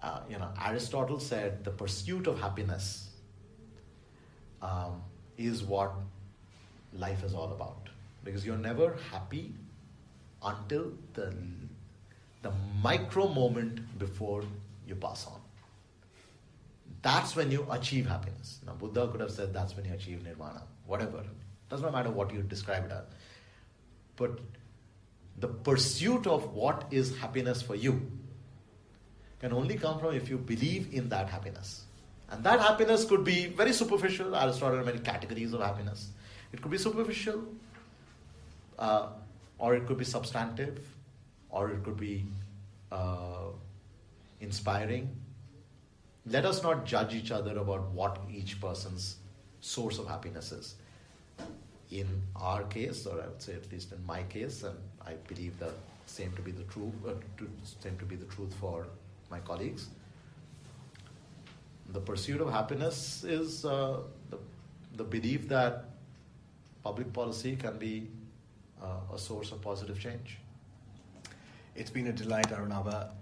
[0.02, 3.10] Uh, you know, Aristotle said the pursuit of happiness
[4.62, 5.02] um,
[5.38, 5.94] is what
[6.94, 7.90] life is all about.
[8.24, 9.54] Because you're never happy
[10.44, 11.34] until the,
[12.42, 14.44] the micro moment before
[14.88, 15.40] you pass on.
[17.02, 18.60] That's when you achieve happiness.
[18.66, 21.24] Now, Buddha could have said that's when you achieve nirvana, whatever.
[21.70, 23.04] Doesn't matter what you describe it as.
[24.16, 24.40] But
[25.40, 28.10] the pursuit of what is happiness for you
[29.40, 31.84] can only come from if you believe in that happiness.
[32.30, 34.36] And that happiness could be very superficial.
[34.36, 36.10] Aristotle had many categories of happiness.
[36.54, 37.44] It could be superficial,
[38.80, 39.10] uh,
[39.58, 40.86] or it could be substantive,
[41.50, 42.26] or it could be
[42.92, 43.52] uh,
[44.42, 45.10] inspiring.
[46.26, 49.18] Let us not judge each other about what each person's
[49.62, 50.76] source of happiness is.
[51.92, 55.60] In our case, or I would say at least in my case, and I believe
[55.60, 55.72] the
[56.06, 57.14] same to be the truth, uh,
[57.82, 58.88] same to be the truth for
[59.30, 59.88] my colleagues.
[61.92, 64.00] The pursuit of happiness is uh,
[64.30, 64.38] the,
[64.96, 65.86] the belief that
[66.84, 68.10] public policy can be
[68.84, 70.40] uh, a source of positive change.
[71.76, 73.10] It's been a delight, Arunabha.